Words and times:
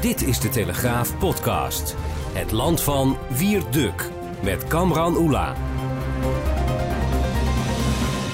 Dit 0.00 0.22
is 0.22 0.40
de 0.40 0.48
Telegraaf 0.48 1.18
podcast. 1.18 1.94
Het 2.32 2.52
land 2.52 2.82
van 2.82 3.16
Wierduk 3.38 4.10
met 4.42 4.64
Kamran 4.64 5.16
Oela. 5.16 5.54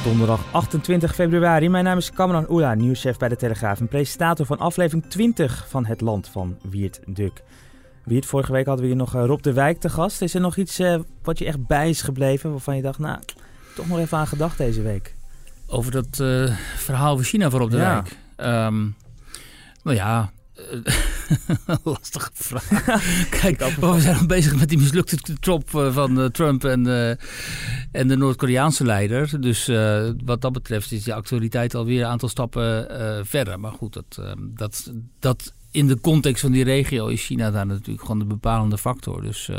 Donderdag 0.04 0.40
28 0.52 1.14
februari. 1.14 1.68
Mijn 1.68 1.84
naam 1.84 1.98
is 1.98 2.10
Kamran 2.10 2.50
Oela, 2.50 2.74
nieuwschef 2.74 3.16
bij 3.16 3.28
de 3.28 3.36
Telegraaf 3.36 3.80
en 3.80 3.88
presentator 3.88 4.46
van 4.46 4.58
aflevering 4.58 5.06
20 5.08 5.66
van 5.68 5.86
Het 5.86 6.00
Land 6.00 6.28
van 6.28 6.58
Wiert 6.62 7.00
Duk. 7.06 7.42
Wiert, 8.04 8.26
vorige 8.26 8.52
week 8.52 8.66
hadden 8.66 8.84
we 8.84 8.90
hier 8.90 9.00
nog 9.00 9.14
eh, 9.14 9.24
Rob 9.24 9.42
de 9.42 9.52
Wijk 9.52 9.80
te 9.80 9.88
gast. 9.88 10.22
Is 10.22 10.34
er 10.34 10.40
nog 10.40 10.56
iets 10.56 10.80
uh, 10.80 10.98
wat 11.22 11.38
je 11.38 11.44
echt 11.44 11.66
bij 11.66 11.88
is 11.88 12.02
gebleven 12.02 12.50
waarvan 12.50 12.76
je 12.76 12.82
dacht, 12.82 12.98
nou, 12.98 13.18
toch 13.74 13.88
nog 13.88 13.98
even 13.98 14.18
aan 14.18 14.26
gedacht 14.26 14.58
deze 14.58 14.82
week? 14.82 15.14
Over 15.66 15.92
dat 15.92 16.18
uh, 16.20 16.56
verhaal 16.76 17.12
over 17.12 17.24
China 17.24 17.50
voor 17.50 17.60
Rob 17.60 17.70
de 17.70 17.76
ja. 17.76 18.02
Wijk. 18.02 18.16
Um, 18.66 18.96
nou 19.82 19.96
ja, 19.96 20.32
Lastige 21.84 22.30
vraag. 22.32 23.28
Kijk, 23.40 23.64
we 23.64 24.00
zijn 24.00 24.16
al 24.16 24.26
bezig 24.26 24.58
met 24.58 24.68
die 24.68 24.78
mislukte 24.78 25.16
top 25.40 25.70
van 25.70 26.20
uh, 26.20 26.24
Trump 26.24 26.64
en, 26.64 26.86
uh, 26.86 27.10
en 27.92 28.08
de 28.08 28.16
Noord-Koreaanse 28.16 28.84
leider. 28.84 29.40
Dus 29.40 29.68
uh, 29.68 30.10
wat 30.24 30.40
dat 30.40 30.52
betreft 30.52 30.92
is 30.92 31.04
die 31.04 31.14
actualiteit 31.14 31.74
alweer 31.74 32.00
een 32.00 32.08
aantal 32.08 32.28
stappen 32.28 32.86
verder. 33.26 33.60
Maar 33.60 33.72
goed, 33.72 33.92
dat, 33.92 34.36
dat, 34.38 34.92
dat 35.18 35.52
in 35.70 35.86
de 35.86 36.00
context 36.00 36.40
van 36.40 36.52
die 36.52 36.64
regio 36.64 37.06
is 37.06 37.24
China 37.24 37.50
daar 37.50 37.66
natuurlijk 37.66 38.00
gewoon 38.00 38.18
de 38.18 38.24
bepalende 38.24 38.78
factor. 38.78 39.22
Dus 39.22 39.50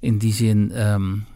in 0.00 0.18
die 0.18 0.32
zin 0.32 0.86
um, 0.86 1.26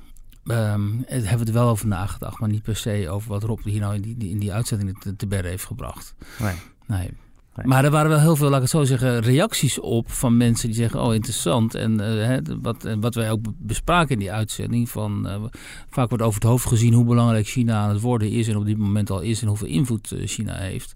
um, 0.45 1.05
hebben 1.07 1.39
we 1.39 1.45
er 1.45 1.53
wel 1.53 1.69
over 1.69 1.87
nagedacht. 1.87 2.41
Maar 2.41 2.49
niet 2.49 2.63
per 2.63 2.77
se 2.77 3.09
over 3.11 3.29
wat 3.29 3.43
Rob 3.43 3.65
hier 3.65 3.81
nou 3.81 3.95
in 3.95 4.03
die, 4.03 4.31
in 4.31 4.39
die 4.39 4.53
uitzending 4.53 4.99
te, 4.99 5.17
te 5.17 5.27
berden 5.27 5.51
heeft 5.51 5.65
gebracht. 5.65 6.15
Nee. 6.39 6.55
nee. 6.87 7.11
Maar 7.65 7.85
er 7.85 7.91
waren 7.91 8.11
wel 8.11 8.21
heel 8.21 8.37
veel, 8.37 8.47
laat 8.47 8.57
ik 8.57 8.63
het 8.63 8.71
zo 8.71 8.85
zeggen, 8.85 9.21
reacties 9.21 9.81
op 9.81 10.11
van 10.11 10.37
mensen 10.37 10.69
die 10.69 10.77
zeggen: 10.77 11.03
Oh, 11.03 11.15
interessant. 11.15 11.75
En 11.75 11.99
hè, 11.99 12.39
wat, 12.63 12.89
wat 13.01 13.15
wij 13.15 13.31
ook 13.31 13.41
bespraken 13.59 14.13
in 14.13 14.19
die 14.19 14.33
uitzending: 14.33 14.89
van 14.89 15.27
uh, 15.27 15.45
vaak 15.91 16.09
wordt 16.09 16.25
over 16.25 16.41
het 16.41 16.51
hoofd 16.51 16.67
gezien 16.67 16.93
hoe 16.93 17.05
belangrijk 17.05 17.47
China 17.47 17.79
aan 17.79 17.91
het 17.91 18.01
worden 18.01 18.31
is 18.31 18.49
en 18.49 18.57
op 18.57 18.67
dit 18.67 18.79
moment 18.79 19.11
al 19.11 19.21
is 19.21 19.43
en 19.43 19.49
hoeveel 19.49 19.69
invloed 19.69 20.11
uh, 20.11 20.27
China 20.27 20.55
heeft. 20.55 20.93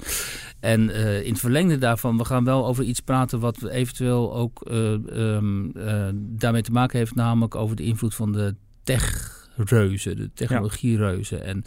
En 0.61 0.91
in 1.25 1.31
het 1.31 1.41
verlengde 1.41 1.79
daarvan, 1.79 2.17
we 2.17 2.25
gaan 2.25 2.45
wel 2.45 2.67
over 2.67 2.85
iets 2.85 3.01
praten 3.01 3.41
wat 3.41 3.63
eventueel 3.65 4.35
ook 4.35 4.63
um, 4.71 5.73
daarmee 6.15 6.63
te 6.63 6.73
maken 6.73 6.99
heeft, 6.99 7.15
namelijk 7.15 7.55
over 7.55 7.77
de 7.77 7.83
invloed 7.83 8.15
van 8.15 8.33
de 8.33 8.55
tech 8.83 9.40
reuzen, 9.65 10.17
de 10.17 10.31
technologiereuzen. 10.35 11.45
En 11.45 11.65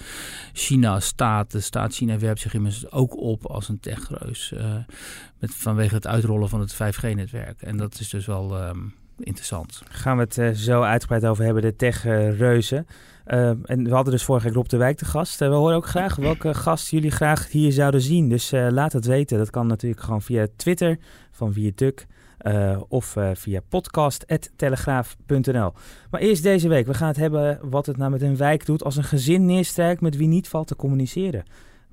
China 0.53 0.99
staat, 0.99 1.52
de 1.52 1.59
staat 1.59 1.94
China 1.94 2.19
werpt 2.19 2.39
zich 2.39 2.53
immers 2.53 2.91
ook 2.91 3.17
op 3.17 3.45
als 3.45 3.69
een 3.69 3.80
techreus. 3.80 4.52
Uh, 4.55 4.75
met, 5.39 5.55
vanwege 5.55 5.95
het 5.95 6.08
uitrollen 6.08 6.49
van 6.49 6.59
het 6.59 6.73
5G-netwerk. 6.73 7.61
En 7.61 7.77
dat 7.77 7.99
is 7.99 8.09
dus 8.09 8.26
wel 8.26 8.67
um, 8.67 8.93
interessant. 9.20 9.82
Gaan 9.89 10.17
we 10.17 10.23
het 10.23 10.37
uh, 10.37 10.49
zo 10.49 10.82
uitgebreid 10.82 11.26
over 11.26 11.43
hebben, 11.43 11.64
de 11.64 11.76
techreuzen. 11.76 12.87
Uh, 13.27 13.48
en 13.48 13.83
we 13.83 13.93
hadden 13.93 14.14
dus 14.14 14.23
vorige 14.23 14.45
week 14.45 14.55
Rob 14.55 14.67
de 14.67 14.77
Wijk 14.77 14.98
te 14.98 15.05
gast. 15.05 15.39
we 15.39 15.45
horen 15.45 15.76
ook 15.76 15.87
graag 15.87 16.15
welke 16.15 16.53
gast 16.53 16.89
jullie 16.89 17.11
graag 17.11 17.52
hier 17.52 17.71
zouden 17.71 18.02
zien. 18.02 18.30
Dus 18.30 18.52
laat 18.52 18.93
het 18.93 19.05
weten. 19.05 19.37
Dat 19.37 19.49
kan 19.49 19.67
natuurlijk 19.67 20.02
gewoon 20.02 20.21
via 20.21 20.48
Twitter 20.55 20.98
van 21.32 21.53
Viertuk. 21.53 22.08
Uh, 22.43 22.81
of 22.87 23.15
uh, 23.15 23.30
via 23.33 23.61
podcast.telegraaf.nl. 23.70 25.73
Maar 26.11 26.21
eerst 26.21 26.43
deze 26.43 26.67
week. 26.67 26.86
We 26.86 26.93
gaan 26.93 27.08
het 27.08 27.17
hebben 27.17 27.59
wat 27.61 27.86
het 27.86 27.98
nou 27.98 28.11
met 28.11 28.21
een 28.21 28.37
wijk 28.37 28.65
doet 28.65 28.83
als 28.83 28.95
een 28.95 29.04
gezin 29.04 29.45
neerstrijkt 29.45 30.02
met 30.02 30.17
wie 30.17 30.27
niet 30.27 30.48
valt 30.48 30.67
te 30.67 30.76
communiceren. 30.76 31.43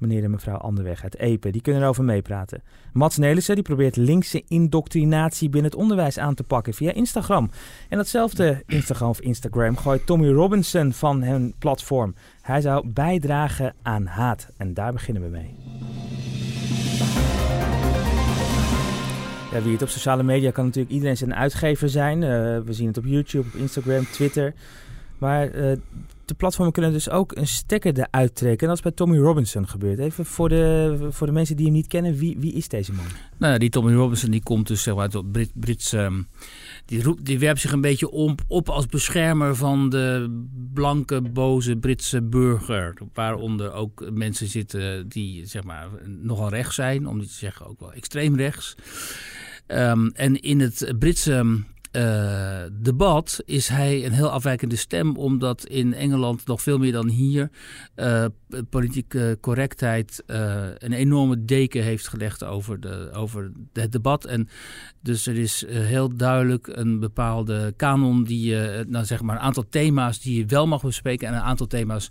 Meneer 0.01 0.25
en 0.25 0.31
mevrouw 0.31 0.57
Anderweg 0.57 1.03
uit 1.03 1.19
Epe, 1.19 1.51
die 1.51 1.61
kunnen 1.61 1.83
erover 1.83 2.05
meepraten. 2.05 2.63
Mats 2.93 3.17
Nelissen 3.17 3.55
die 3.55 3.65
probeert 3.65 3.97
linkse 3.97 4.45
indoctrinatie 4.49 5.49
binnen 5.49 5.71
het 5.71 5.81
onderwijs 5.81 6.19
aan 6.19 6.35
te 6.35 6.43
pakken 6.43 6.75
via 6.75 6.93
Instagram. 6.93 7.51
En 7.89 7.97
datzelfde 7.97 8.63
Instagram 8.67 9.09
of 9.09 9.21
Instagram 9.21 9.77
gooit 9.77 10.07
Tommy 10.07 10.31
Robinson 10.31 10.93
van 10.93 11.23
hun 11.23 11.55
platform. 11.59 12.15
Hij 12.43 12.61
zou 12.61 12.89
bijdragen 12.89 13.75
aan 13.83 14.07
haat. 14.07 14.49
En 14.57 14.75
daar 14.75 14.93
beginnen 14.93 15.23
we 15.23 15.29
mee. 15.29 15.55
Ja, 19.53 19.63
wie 19.63 19.73
het 19.73 19.83
op 19.83 19.89
sociale 19.89 20.23
media 20.23 20.51
kan 20.51 20.65
natuurlijk 20.65 20.93
iedereen 20.93 21.17
zijn 21.17 21.35
uitgever 21.35 21.89
zijn. 21.89 22.23
Uh, 22.23 22.29
we 22.65 22.73
zien 22.73 22.87
het 22.87 22.99
op 22.99 23.05
YouTube, 23.05 23.49
op 23.49 23.55
Instagram, 23.55 24.05
Twitter. 24.05 24.55
Maar 25.19 25.55
uh, 25.55 25.73
de 26.25 26.35
platformen 26.37 26.73
kunnen 26.73 26.93
dus 26.93 27.11
ook 27.11 27.37
een 27.37 27.47
stekker 27.47 27.99
eruit 27.99 28.35
trekken. 28.35 28.61
En 28.61 28.67
dat 28.67 28.77
is 28.77 28.83
bij 28.83 28.93
Tommy 28.93 29.19
Robinson 29.19 29.69
gebeurd. 29.69 29.99
Even 29.99 30.25
voor 30.27 30.49
de, 30.49 30.97
voor 31.11 31.27
de 31.27 31.33
mensen 31.33 31.57
die 31.57 31.65
hem 31.65 31.75
niet 31.75 31.87
kennen, 31.87 32.15
wie, 32.15 32.37
wie 32.39 32.53
is 32.53 32.69
deze 32.69 32.93
man? 32.93 33.05
Nou, 33.37 33.59
die 33.59 33.71
Tommy 33.71 33.95
Robinson 33.95 34.31
die 34.31 34.43
komt 34.43 34.67
dus 34.67 34.83
zeg 34.83 34.95
maar, 34.95 35.03
uit 35.03 35.13
het 35.13 35.33
Brit, 35.33 35.51
Brits... 35.55 35.93
Um, 35.93 36.29
die, 36.85 37.03
roep, 37.03 37.25
die 37.25 37.39
werpt 37.39 37.61
zich 37.61 37.73
een 37.73 37.81
beetje 37.81 38.11
op, 38.11 38.41
op 38.47 38.69
als 38.69 38.87
beschermer 38.87 39.57
van 39.57 39.91
de 39.91 40.41
blanke, 40.75 41.21
boze 41.21 41.77
Britse 41.77 42.23
burger. 42.23 42.95
Waaronder 43.15 43.73
ook 43.73 44.11
mensen 44.13 44.47
zitten 44.47 45.09
die 45.09 45.47
zeg 45.47 45.65
maar, 45.65 45.89
nogal 46.05 46.49
rechts 46.49 46.75
zijn, 46.75 47.09
om 47.09 47.19
niet 47.19 47.29
te 47.29 47.35
zeggen 47.35 47.67
ook 47.67 47.81
wel 47.81 47.93
extreem 47.93 48.37
rechts. 48.37 48.77
Um, 49.73 50.11
en 50.15 50.41
in 50.41 50.61
het 50.61 50.95
Britse 50.99 51.63
uh, 51.93 52.63
debat 52.73 53.43
is 53.45 53.69
hij 53.69 54.05
een 54.05 54.13
heel 54.13 54.31
afwijkende 54.31 54.77
stem, 54.77 55.17
omdat 55.17 55.67
in 55.67 55.95
Engeland 55.95 56.47
nog 56.47 56.63
veel 56.63 56.79
meer 56.79 56.93
dan 56.93 57.09
hier 57.09 57.51
uh, 57.97 58.25
politieke 58.71 59.39
correctheid 59.41 60.23
uh, 60.27 60.67
een 60.79 60.93
enorme 60.93 61.45
deken 61.45 61.83
heeft 61.83 62.09
gelegd 62.09 62.45
over, 62.45 62.81
de, 62.81 63.11
over 63.13 63.53
het 63.73 63.93
debat. 63.93 64.25
En 64.25 64.49
dus 65.01 65.27
er 65.27 65.39
is 65.39 65.65
heel 65.69 66.17
duidelijk 66.17 66.67
een 66.67 67.01
bepaalde 67.01 67.73
kanon 67.77 68.25
die 68.25 68.49
je, 68.49 68.85
nou 68.89 69.05
zeg 69.05 69.23
maar, 69.23 69.37
een 69.37 69.43
aantal 69.43 69.69
thema's 69.71 70.21
die 70.21 70.39
je 70.39 70.47
wel 70.47 70.67
mag 70.67 70.83
bespreken 70.83 71.29
en 71.29 71.35
een 71.35 71.41
aantal 71.41 71.67
thema's 71.67 72.11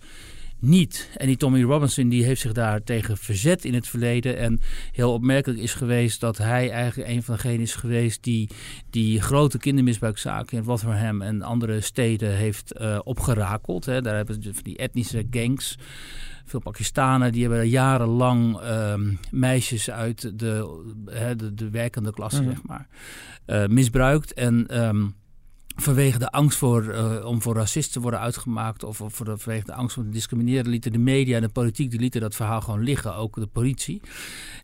niet. 0.60 1.10
En 1.18 1.28
die 1.28 1.38
Tommy 1.38 1.64
Robinson 1.64 2.10
die 2.10 2.24
heeft 2.24 2.42
zich 2.42 2.54
daar 2.54 2.84
tegen 2.84 3.18
verzet 3.18 3.66
in 3.66 3.74
het 3.74 3.88
verleden. 3.88 4.38
En 4.38 4.60
heel 4.92 5.14
opmerkelijk 5.14 5.60
is 5.60 5.74
geweest 5.74 6.20
dat 6.20 6.38
hij 6.38 6.72
eigenlijk 6.72 7.10
een 7.10 7.24
van 7.24 7.36
degenen 7.36 7.60
is 7.60 7.76
geweest 7.76 8.24
die 8.24 8.50
die 8.90 9.22
grote 9.22 9.58
kindermisbruikzaken 9.58 10.58
in 10.58 10.64
Rotherham 10.64 11.22
en 11.22 11.42
andere 11.42 11.82
steden 11.82 12.36
heeft 12.36 12.74
uh, 12.82 13.00
opgerakeld. 13.04 13.86
Hè. 13.86 14.02
Daar 14.02 14.16
hebben 14.16 14.44
ze 14.44 14.54
die 14.64 14.78
etnische 14.78 15.28
gangs. 15.32 15.78
Veel 16.46 16.60
Pakistanen 16.60 17.32
die 17.32 17.42
hebben 17.42 17.70
jarenlang 17.70 18.62
uh, 18.62 18.94
meisjes 19.32 19.90
uit 19.90 20.22
de, 20.22 20.82
de, 21.38 21.54
de, 21.54 21.70
werkende 21.70 22.14
klasse, 22.14 22.42
mm. 22.42 22.50
zeg 22.50 22.64
maar, 22.64 22.88
uh, 23.48 23.68
misbruikt. 23.68 24.34
En 24.34 24.84
um, 24.88 25.16
vanwege 25.82 26.20
de 26.20 26.30
angst 26.30 26.58
voor, 26.58 26.84
uh, 26.84 27.26
om 27.26 27.42
voor 27.42 27.56
racisten 27.56 27.94
te 27.94 28.00
worden 28.00 28.20
uitgemaakt 28.20 28.84
of, 28.84 29.02
of 29.02 29.16
vanwege 29.16 29.66
de 29.66 29.74
angst 29.74 29.98
om 29.98 30.04
te 30.04 30.10
discrimineren, 30.10 30.68
lieten 30.68 30.92
de 30.92 30.98
media 30.98 31.36
en 31.36 31.42
de 31.42 31.50
politiek 31.50 31.92
die 31.92 32.00
lieten 32.00 32.22
dat 32.22 32.36
verhaal 32.36 32.62
gewoon 32.62 32.84
liggen, 32.84 33.16
ook 33.16 33.36
de 33.36 33.48
politie. 33.48 34.02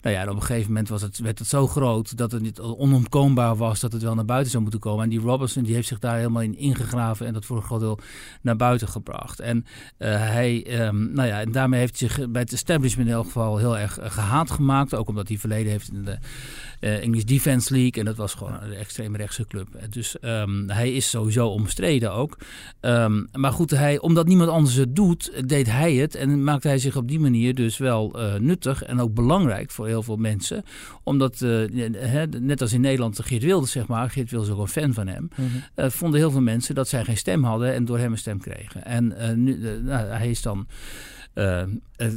Nou 0.01 0.15
ja, 0.15 0.23
op 0.23 0.35
een 0.35 0.41
gegeven 0.41 0.67
moment 0.67 0.89
was 0.89 1.01
het, 1.01 1.17
werd 1.17 1.39
het 1.39 1.47
zo 1.47 1.67
groot 1.67 2.17
dat 2.17 2.31
het 2.31 2.41
niet 2.41 2.59
onontkoombaar 2.59 3.55
was 3.55 3.79
dat 3.79 3.91
het 3.91 4.01
wel 4.01 4.15
naar 4.15 4.25
buiten 4.25 4.51
zou 4.51 4.63
moeten 4.63 4.81
komen. 4.81 5.03
En 5.03 5.09
die 5.09 5.19
Robertson 5.19 5.63
die 5.63 5.73
heeft 5.75 5.87
zich 5.87 5.99
daar 5.99 6.17
helemaal 6.17 6.41
in 6.41 6.57
ingegraven 6.57 7.25
en 7.25 7.33
dat 7.33 7.45
voor 7.45 7.57
een 7.57 7.63
groot 7.63 7.79
deel 7.79 7.99
naar 8.41 8.55
buiten 8.55 8.87
gebracht. 8.87 9.39
En 9.39 9.57
uh, 9.57 10.07
hij, 10.07 10.81
um, 10.87 11.13
nou 11.13 11.27
ja, 11.27 11.39
en 11.39 11.51
daarmee 11.51 11.79
heeft 11.79 11.97
zich 11.97 12.29
bij 12.29 12.41
het 12.41 12.53
establishment 12.53 13.07
in 13.07 13.13
elk 13.13 13.25
geval 13.25 13.57
heel 13.57 13.77
erg 13.77 13.99
uh, 13.99 14.11
gehaat 14.11 14.51
gemaakt, 14.51 14.95
ook 14.95 15.09
omdat 15.09 15.27
hij 15.27 15.37
verleden 15.37 15.71
heeft 15.71 15.91
in 15.91 16.03
de 16.03 16.17
English 16.79 17.23
Defense 17.23 17.73
League 17.73 17.91
en 17.91 18.05
dat 18.05 18.15
was 18.15 18.33
gewoon 18.33 18.61
een 18.61 18.73
extreem 18.73 19.15
rechtse 19.15 19.47
club. 19.47 19.67
Dus 19.89 20.15
um, 20.21 20.69
hij 20.69 20.91
is 20.91 21.04
is 21.05 21.11
sowieso 21.11 21.47
omstreden 21.47 22.13
ook. 22.13 22.37
Ehm, 22.79 23.23
maar 23.31 23.51
goed, 23.51 23.71
hij, 23.71 23.99
omdat 23.99 24.27
niemand 24.27 24.49
anders 24.49 24.75
het 24.75 24.95
doet, 24.95 25.49
deed 25.49 25.71
hij 25.71 25.93
het. 25.93 26.15
En 26.15 26.43
maakte 26.43 26.67
hij 26.67 26.77
zich 26.77 26.95
op 26.95 27.07
die 27.07 27.19
manier 27.19 27.55
dus 27.55 27.77
wel 27.77 28.19
uh, 28.19 28.35
nuttig 28.35 28.83
en 28.83 28.99
ook 28.99 29.13
belangrijk 29.13 29.71
voor 29.71 29.87
heel 29.87 30.03
veel 30.03 30.15
mensen. 30.15 30.63
Omdat, 31.03 31.41
uh, 31.41 31.69
net 32.39 32.61
als 32.61 32.73
in 32.73 32.81
Nederland 32.81 33.19
Geert 33.23 33.43
Wilders, 33.43 33.71
zeg 33.71 33.87
maar, 33.87 34.09
Geert 34.09 34.31
Wilders 34.31 34.51
ook 34.51 34.59
een 34.59 34.67
fan 34.67 34.93
van 34.93 35.07
hem, 35.07 35.29
mm 35.35 35.47
-hmm. 35.75 35.91
vonden 35.91 36.19
heel 36.19 36.31
veel 36.31 36.41
mensen 36.41 36.75
dat 36.75 36.87
zij 36.87 37.03
geen 37.03 37.17
stem 37.17 37.43
hadden 37.43 37.73
en 37.73 37.85
door 37.85 37.97
hem 37.97 38.11
een 38.11 38.17
stem 38.17 38.39
kregen. 38.39 38.85
En 38.85 39.15
nu, 39.43 39.59
nou, 39.83 40.07
hij 40.07 40.29
is 40.29 40.41
dan 40.41 40.67
uh, 41.35 41.63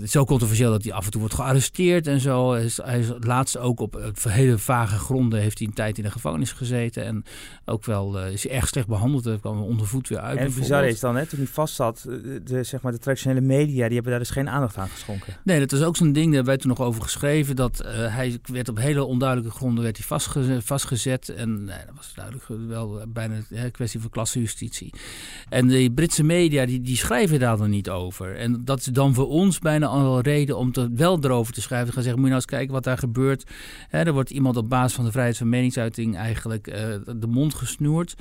zo 0.07 0.25
controversieel 0.25 0.71
dat 0.71 0.83
hij 0.83 0.93
af 0.93 1.05
en 1.05 1.11
toe 1.11 1.21
wordt 1.21 1.35
gearresteerd 1.35 2.07
en 2.07 2.21
zo. 2.21 2.53
Hij 2.53 2.65
is, 2.65 2.77
hij 2.83 2.99
is 2.99 3.11
laatst 3.21 3.59
ook 3.59 3.81
op 3.81 4.15
hele 4.29 4.59
vage 4.59 4.99
gronden 4.99 5.41
heeft 5.41 5.59
hij 5.59 5.67
een 5.67 5.75
tijd 5.75 5.99
in 5.99 6.05
de 6.05 6.11
gevangenis 6.11 6.53
gezeten. 6.53 7.05
En 7.05 7.25
ook 7.65 7.85
wel 7.85 8.21
uh, 8.21 8.33
is 8.33 8.43
hij 8.43 8.53
erg 8.53 8.69
slecht 8.69 8.87
behandeld. 8.87 9.25
Hij 9.25 9.39
kwam 9.39 9.63
onder 9.63 9.87
voet 9.87 10.09
weer 10.09 10.19
uit. 10.19 10.39
En 10.39 10.55
bizar 10.55 10.87
is 10.87 11.01
dan, 11.01 11.17
hè, 11.17 11.27
toen 11.27 11.39
hij 11.39 11.49
vast 11.49 11.75
zat, 11.75 12.07
de, 12.45 12.63
zeg 12.63 12.81
maar, 12.81 12.93
de 12.93 12.99
traditionele 12.99 13.41
media, 13.41 13.85
die 13.85 13.95
hebben 13.95 14.11
daar 14.11 14.21
dus 14.21 14.31
geen 14.31 14.49
aandacht 14.49 14.77
aan 14.77 14.89
geschonken. 14.89 15.37
Nee, 15.45 15.59
dat 15.59 15.73
is 15.73 15.83
ook 15.83 15.97
zo'n 15.97 16.13
ding, 16.13 16.27
daar 16.27 16.35
hebben 16.35 16.53
wij 16.53 16.57
toen 16.57 16.71
nog 16.71 16.81
over 16.81 17.03
geschreven. 17.03 17.57
Dat 17.57 17.83
hij 17.93 18.39
werd 18.43 18.69
op 18.69 18.79
hele 18.79 19.05
onduidelijke 19.05 19.57
gronden 19.57 19.85
werd 19.85 19.97
hij 19.97 20.07
vastgezet. 20.07 20.65
vastgezet 20.65 21.29
en 21.29 21.65
nee, 21.65 21.79
dat 21.87 21.95
was 21.97 22.13
duidelijk 22.15 22.45
wel 22.69 23.03
bijna 23.09 23.35
een 23.51 23.71
kwestie 23.71 24.01
van 24.01 24.11
klassenjustitie. 24.11 24.93
En 25.49 25.69
de 25.69 25.91
Britse 25.95 26.23
media, 26.25 26.67
die, 26.67 26.81
die 26.81 26.97
schrijven 26.97 27.39
daar 27.39 27.57
dan 27.57 27.71
niet 27.71 27.91
over. 27.91 28.37
En 28.37 28.65
dat 28.65 28.79
is 28.79 28.85
dan 28.85 29.08
voor 29.15 29.29
ons 29.29 29.59
bijna 29.59 29.87
al 29.87 30.21
reden 30.21 30.57
om 30.57 30.73
te, 30.73 30.91
wel 30.95 31.19
erover 31.25 31.53
te 31.53 31.61
schrijven. 31.61 31.87
Te 31.87 31.93
gaan 31.93 32.03
zeggen, 32.03 32.21
moet 32.21 32.31
je 32.31 32.35
nou 32.35 32.45
eens 32.45 32.57
kijken 32.57 32.75
wat 32.75 32.85
daar 32.85 32.99
gebeurt. 32.99 33.51
Er 33.91 34.13
wordt 34.13 34.31
iemand 34.31 34.57
op 34.57 34.69
basis 34.69 34.93
van 34.93 35.05
de 35.05 35.11
vrijheid 35.11 35.37
van 35.37 35.49
meningsuiting 35.49 36.17
eigenlijk 36.17 36.67
uh, 36.67 36.75
de 37.17 37.27
mond 37.27 37.55
gesnoerd. 37.55 38.15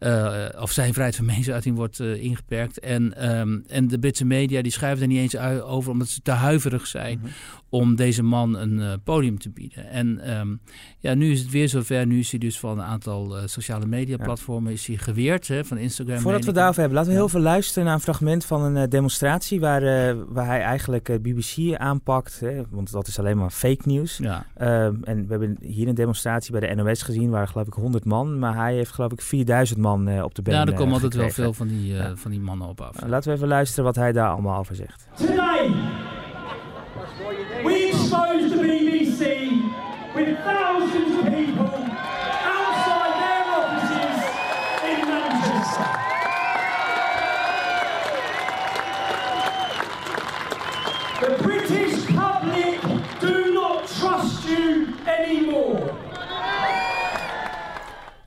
Uh, 0.00 0.48
of 0.58 0.70
zijn 0.70 0.92
vrijheid 0.92 1.16
van 1.16 1.24
meningsuiting 1.32 1.76
wordt 1.76 1.98
uh, 1.98 2.22
ingeperkt. 2.22 2.80
En, 2.80 3.30
um, 3.38 3.64
en 3.66 3.88
de 3.88 3.98
Britse 3.98 4.24
media 4.24 4.62
die 4.62 4.72
schrijven 4.72 5.02
er 5.02 5.08
niet 5.08 5.18
eens 5.18 5.36
over 5.62 5.90
omdat 5.90 6.08
ze 6.08 6.20
te 6.22 6.30
huiverig 6.30 6.86
zijn 6.86 7.18
mm 7.18 7.24
-hmm. 7.24 7.32
om 7.68 7.96
deze 7.96 8.22
man 8.22 8.58
een 8.58 9.00
podium 9.04 9.38
te 9.38 9.50
bieden. 9.50 9.90
En 9.90 10.38
um, 10.38 10.60
ja, 10.98 11.14
nu 11.14 11.30
is 11.30 11.40
het 11.40 11.50
weer 11.50 11.68
zover. 11.68 12.06
Nu 12.06 12.18
is 12.18 12.30
hij 12.30 12.38
dus 12.38 12.58
van 12.58 12.78
een 12.78 12.84
aantal 12.84 13.36
sociale 13.44 13.86
media 13.86 14.16
platformen 14.16 14.70
ja. 14.70 14.76
is 14.76 14.86
hij 14.86 14.96
geweerd. 14.96 15.48
Hè, 15.48 15.64
van 15.64 15.78
Instagram. 15.78 16.18
Voordat 16.18 16.44
we 16.44 16.52
daarover 16.52 16.80
hebben, 16.80 16.98
laten 16.98 17.12
we 17.12 17.18
heel 17.18 17.28
veel 17.28 17.40
luisteren 17.40 17.84
naar 17.84 17.94
een 17.94 18.00
fragment 18.00 18.44
van 18.44 18.62
een 18.62 18.90
demonstratie 18.90 19.60
waar 19.60 20.16
waar 20.28 20.46
hij 20.46 20.60
eigenlijk 20.60 21.08
uh, 21.08 21.16
BBC 21.16 21.76
aanpakt. 21.76 22.40
Hè, 22.40 22.62
want 22.70 22.92
dat 22.92 23.06
is 23.06 23.18
alleen 23.18 23.36
maar 23.36 23.50
fake 23.50 23.82
nieuws. 23.84 24.16
Ja. 24.16 24.44
Uh, 24.60 24.84
en 24.84 25.04
we 25.04 25.26
hebben 25.28 25.56
hier 25.60 25.88
een 25.88 25.94
demonstratie 25.94 26.52
bij 26.52 26.60
de 26.60 26.82
NOS 26.82 27.02
gezien, 27.02 27.30
waar 27.30 27.48
geloof 27.48 27.66
ik 27.66 27.72
100 27.72 28.04
man. 28.04 28.38
Maar 28.38 28.54
hij 28.54 28.74
heeft 28.74 28.92
geloof 28.92 29.12
ik 29.12 29.20
4000 29.20 29.78
man 29.78 30.08
uh, 30.08 30.22
op 30.22 30.34
de 30.34 30.42
been 30.42 30.54
Ja, 30.54 30.66
er 30.66 30.74
komen 30.74 30.92
altijd 30.92 31.14
wel 31.14 31.30
veel 31.30 31.52
van 31.52 31.68
die, 31.68 31.94
ja. 31.94 32.16
van 32.16 32.30
die 32.30 32.40
mannen 32.40 32.68
op 32.68 32.80
af. 32.80 32.96
laten 33.06 33.30
we 33.30 33.36
even 33.36 33.48
luisteren 33.48 33.84
wat 33.84 33.96
hij 33.96 34.12
daar 34.12 34.30
allemaal 34.30 34.58
over 34.58 34.74
zegt. 34.74 35.06
Today, 35.16 35.70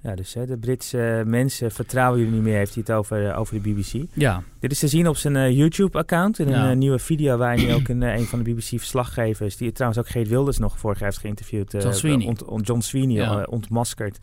Ja, 0.05 0.15
dus 0.15 0.33
hè, 0.33 0.45
de 0.45 0.57
Britse 0.57 1.23
mensen 1.25 1.71
vertrouwen 1.71 2.19
jullie 2.19 2.33
niet 2.33 2.43
meer, 2.43 2.57
heeft 2.57 2.73
hij 2.73 2.83
het 2.85 2.95
over, 2.95 3.35
over 3.35 3.61
de 3.61 3.69
BBC. 3.69 4.05
Ja. 4.13 4.43
Dit 4.59 4.71
is 4.71 4.79
te 4.79 4.87
zien 4.87 5.07
op 5.07 5.17
zijn 5.17 5.35
uh, 5.35 5.57
YouTube-account. 5.57 6.39
In 6.39 6.47
een 6.47 6.69
uh, 6.69 6.75
nieuwe 6.75 6.99
video 6.99 7.37
waar 7.37 7.55
hij 7.55 7.73
ook 7.73 7.87
een, 7.87 8.01
een 8.01 8.25
van 8.25 8.43
de 8.43 8.53
BBC-verslaggevers... 8.53 9.57
die 9.57 9.71
trouwens 9.71 10.01
ook 10.01 10.09
Geert 10.09 10.27
Wilders 10.27 10.57
nog 10.57 10.79
vorig 10.79 10.99
jaar 10.99 11.07
heeft 11.07 11.21
geïnterviewd... 11.21 11.71
John 11.71 11.93
Sweeney. 11.93 12.27
Ont, 12.27 12.43
ont, 12.43 12.67
John 12.67 12.79
Sweeney 12.79 13.15
ja. 13.15 13.43
ontmaskerd 13.43 14.17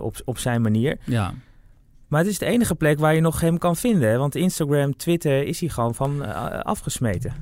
op, 0.00 0.16
op 0.24 0.38
zijn 0.38 0.62
manier. 0.62 0.98
Ja. 1.04 1.34
Maar 2.08 2.20
het 2.20 2.28
is 2.30 2.38
de 2.38 2.46
enige 2.46 2.74
plek 2.74 2.98
waar 2.98 3.14
je 3.14 3.20
nog 3.20 3.40
hem 3.40 3.58
kan 3.58 3.76
vinden. 3.76 4.08
Hè? 4.08 4.18
Want 4.18 4.34
Instagram, 4.34 4.96
Twitter 4.96 5.46
is 5.46 5.60
hij 5.60 5.68
gewoon 5.68 5.94
van 5.94 6.34
afgesmeten. 6.64 7.32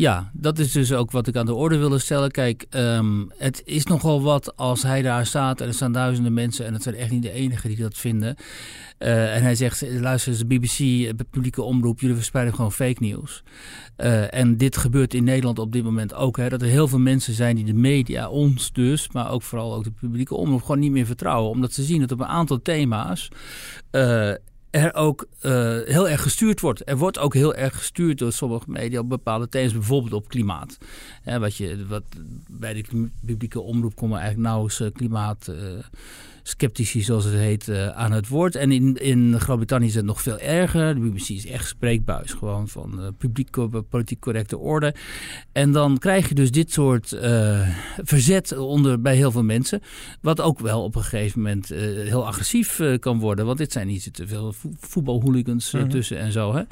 Ja, 0.00 0.30
dat 0.32 0.58
is 0.58 0.72
dus 0.72 0.92
ook 0.92 1.10
wat 1.10 1.26
ik 1.26 1.36
aan 1.36 1.46
de 1.46 1.54
orde 1.54 1.76
wilde 1.76 1.98
stellen. 1.98 2.30
Kijk, 2.30 2.66
um, 2.70 3.30
het 3.38 3.62
is 3.64 3.84
nogal 3.84 4.22
wat 4.22 4.56
als 4.56 4.82
hij 4.82 5.02
daar 5.02 5.26
staat 5.26 5.60
en 5.60 5.66
er 5.66 5.74
staan 5.74 5.92
duizenden 5.92 6.32
mensen... 6.32 6.66
en 6.66 6.72
het 6.72 6.82
zijn 6.82 6.94
echt 6.94 7.10
niet 7.10 7.22
de 7.22 7.32
enigen 7.32 7.68
die 7.68 7.78
dat 7.78 7.96
vinden. 7.96 8.36
Uh, 8.98 9.36
en 9.36 9.42
hij 9.42 9.54
zegt, 9.54 9.84
luister, 10.00 10.38
de 10.38 10.46
BBC, 10.46 10.76
de 11.18 11.26
publieke 11.30 11.62
omroep... 11.62 12.00
jullie 12.00 12.16
verspreiden 12.16 12.54
gewoon 12.54 12.72
fake 12.72 12.96
nieuws. 12.98 13.42
Uh, 13.96 14.34
en 14.34 14.56
dit 14.56 14.76
gebeurt 14.76 15.14
in 15.14 15.24
Nederland 15.24 15.58
op 15.58 15.72
dit 15.72 15.84
moment 15.84 16.14
ook. 16.14 16.36
Hè, 16.36 16.48
dat 16.48 16.62
er 16.62 16.68
heel 16.68 16.88
veel 16.88 16.98
mensen 16.98 17.34
zijn 17.34 17.56
die 17.56 17.64
de 17.64 17.74
media, 17.74 18.28
ons 18.28 18.72
dus... 18.72 19.10
maar 19.12 19.30
ook 19.30 19.42
vooral 19.42 19.74
ook 19.74 19.84
de 19.84 19.92
publieke 20.00 20.34
omroep 20.34 20.62
gewoon 20.62 20.78
niet 20.78 20.92
meer 20.92 21.06
vertrouwen. 21.06 21.50
Omdat 21.50 21.72
ze 21.72 21.82
zien 21.82 22.00
dat 22.00 22.12
op 22.12 22.20
een 22.20 22.26
aantal 22.26 22.62
thema's... 22.62 23.28
Uh, 23.92 24.32
er 24.70 24.94
ook 24.94 25.26
uh, 25.42 25.78
heel 25.84 26.08
erg 26.08 26.22
gestuurd 26.22 26.60
wordt. 26.60 26.88
Er 26.88 26.96
wordt 26.96 27.18
ook 27.18 27.34
heel 27.34 27.54
erg 27.54 27.76
gestuurd 27.76 28.18
door 28.18 28.32
sommige 28.32 28.70
media 28.70 29.00
op 29.00 29.08
bepaalde 29.08 29.48
thema's, 29.48 29.72
bijvoorbeeld 29.72 30.12
op 30.12 30.28
klimaat. 30.28 30.78
Wat 31.24 31.56
je, 31.56 31.86
wat, 31.86 32.02
bij 32.48 32.74
de 32.74 33.08
publieke 33.24 33.60
omroep 33.60 33.96
komen 33.96 34.18
eigenlijk 34.18 34.48
nauwelijks 34.48 34.80
uh, 34.80 34.88
klimaat. 34.92 35.48
Uh, 35.50 35.56
sceptici, 36.42 37.02
zoals 37.02 37.24
het 37.24 37.34
heet, 37.34 37.68
uh, 37.68 37.88
aan 37.88 38.12
het 38.12 38.28
woord. 38.28 38.54
En 38.54 38.72
in, 38.72 38.96
in 38.96 39.40
Groot-Brittannië 39.40 39.86
is 39.86 39.94
het 39.94 40.04
nog 40.04 40.22
veel 40.22 40.38
erger. 40.38 40.94
De 40.94 41.00
BBC 41.00 41.28
is 41.28 41.46
echt 41.46 41.68
spreekbuis, 41.68 42.32
gewoon 42.32 42.68
van 42.68 43.00
uh, 43.00 43.06
publiek, 43.18 43.50
politiek 43.88 44.20
correcte 44.20 44.58
orde. 44.58 44.94
En 45.52 45.72
dan 45.72 45.98
krijg 45.98 46.28
je 46.28 46.34
dus 46.34 46.50
dit 46.50 46.72
soort 46.72 47.12
uh, 47.12 47.68
verzet 47.96 48.56
onder, 48.56 49.00
bij 49.00 49.16
heel 49.16 49.30
veel 49.30 49.42
mensen. 49.42 49.80
Wat 50.20 50.40
ook 50.40 50.58
wel 50.58 50.82
op 50.82 50.94
een 50.94 51.02
gegeven 51.02 51.42
moment 51.42 51.68
heel 51.68 52.26
agressief 52.26 52.80
kan 52.98 53.18
worden. 53.18 53.46
Want 53.46 53.58
dit 53.58 53.72
zijn 53.72 53.86
niet 53.86 54.14
te 54.14 54.26
veel 54.26 54.52
vo 54.52 54.70
voetbalhooligans 54.80 55.72
-hmm. 55.72 55.88
tussen 55.88 56.18
en 56.18 56.32
zo. 56.32 56.54
Hè? 56.54 56.62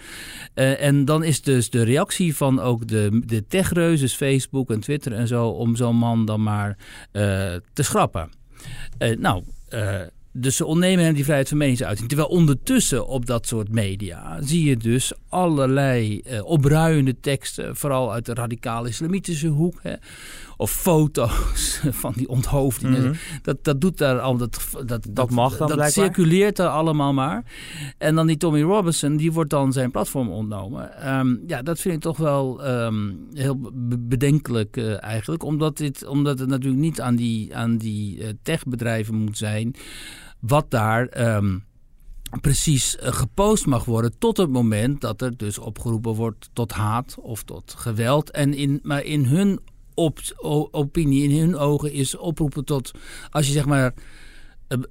en 0.73 1.05
dan 1.05 1.25
is 1.25 1.43
dus 1.43 1.71
de 1.71 1.83
reactie 1.83 2.37
van 2.37 2.61
ook 2.61 2.89
de, 2.89 3.23
de 3.27 3.47
techreuzes, 3.47 4.15
Facebook 4.15 4.71
en 4.71 4.81
Twitter 4.81 5.13
en 5.13 5.27
zo... 5.27 5.49
om 5.49 5.77
zo'n 5.77 5.97
man 5.97 6.25
dan 6.25 6.43
maar 6.43 6.77
te 7.73 7.83
schrappen. 7.83 8.31
nou, 9.19 9.43
uh, 9.71 10.01
dus 10.33 10.57
ze 10.57 10.65
ontnemen 10.65 11.05
hem 11.05 11.15
die 11.15 11.25
vrijheid 11.25 11.49
van 11.49 11.59
meningsuiting. 11.59 12.09
Terwijl 12.09 12.29
ondertussen 12.29 13.07
op 13.07 13.27
dat 13.27 13.47
soort 13.47 13.69
media 13.69 14.39
zie 14.41 14.65
je 14.65 14.77
dus 14.77 15.13
allerlei 15.29 16.23
uh, 16.27 16.45
opruiende 16.45 17.21
teksten, 17.21 17.77
vooral 17.77 18.13
uit 18.13 18.27
de 18.27 18.35
radicale 18.35 18.89
islamitische 18.89 19.49
hoek. 19.49 19.79
Hè, 19.83 19.95
of 20.61 20.71
foto's 20.71 21.81
van 22.03 22.13
die 22.17 22.29
onthoofdingen. 22.29 23.01
Mm 23.01 23.07
-hmm. 23.07 23.41
dat, 23.43 23.65
dat 23.65 23.81
doet 23.81 23.99
daar 23.99 24.21
al. 24.21 24.37
Dat, 24.37 24.61
dat, 24.87 25.07
dat 25.11 25.31
mag 25.31 25.57
dan 25.57 25.69
Dat 25.69 25.77
blijkbaar. 25.77 26.05
circuleert 26.05 26.57
daar 26.57 26.69
allemaal 26.69 27.13
maar. 27.13 27.45
En 27.99 28.15
dan 28.15 28.27
die 28.27 28.37
Tommy 28.37 28.63
Robinson, 28.63 29.17
die 29.17 29.33
wordt 29.33 29.51
dan 29.51 29.73
zijn 29.73 29.91
platform 29.91 30.29
ontnomen. 30.29 31.09
Um, 31.19 31.43
ja, 31.47 31.63
dat 31.63 31.81
vind 31.81 31.95
ik 31.95 32.01
toch 32.01 32.17
wel 32.17 32.69
um, 32.69 33.29
heel 33.33 33.71
bedenkelijk 33.99 34.77
uh, 34.77 35.03
eigenlijk. 35.03 35.43
Omdat, 35.43 35.77
dit, 35.77 36.07
omdat 36.07 36.39
het 36.39 36.49
natuurlijk 36.49 36.83
niet 36.83 37.01
aan 37.01 37.17
die, 37.17 37.57
aan 37.57 37.77
die 37.77 38.19
uh, 38.19 38.29
techbedrijven 38.43 39.15
moet 39.15 39.39
zijn. 39.39 39.75
Wat 40.41 40.71
daar. 40.71 41.35
Um, 41.37 41.67
precies 42.41 42.97
gepost 43.01 43.67
mag 43.67 43.85
worden 43.85 44.19
tot 44.19 44.37
het 44.37 44.51
moment 44.51 45.01
dat 45.01 45.23
er 45.23 45.37
dus 45.37 45.59
opgeroepen 45.59 46.15
wordt 46.15 46.51
tot 46.53 46.73
haat 46.73 47.17
of 47.21 47.43
tot 47.43 47.75
geweld. 47.79 48.31
En 48.31 48.55
in, 48.55 48.81
maar 48.83 49.05
in 49.05 49.25
hun 49.25 49.61
op, 49.99 50.19
opinie, 50.71 51.29
in 51.29 51.39
hun 51.39 51.57
ogen 51.57 51.93
is 51.93 52.17
oproepen 52.17 52.65
tot, 52.65 52.91
als 53.31 53.47
je 53.47 53.53
zeg 53.53 53.67
maar 53.67 53.95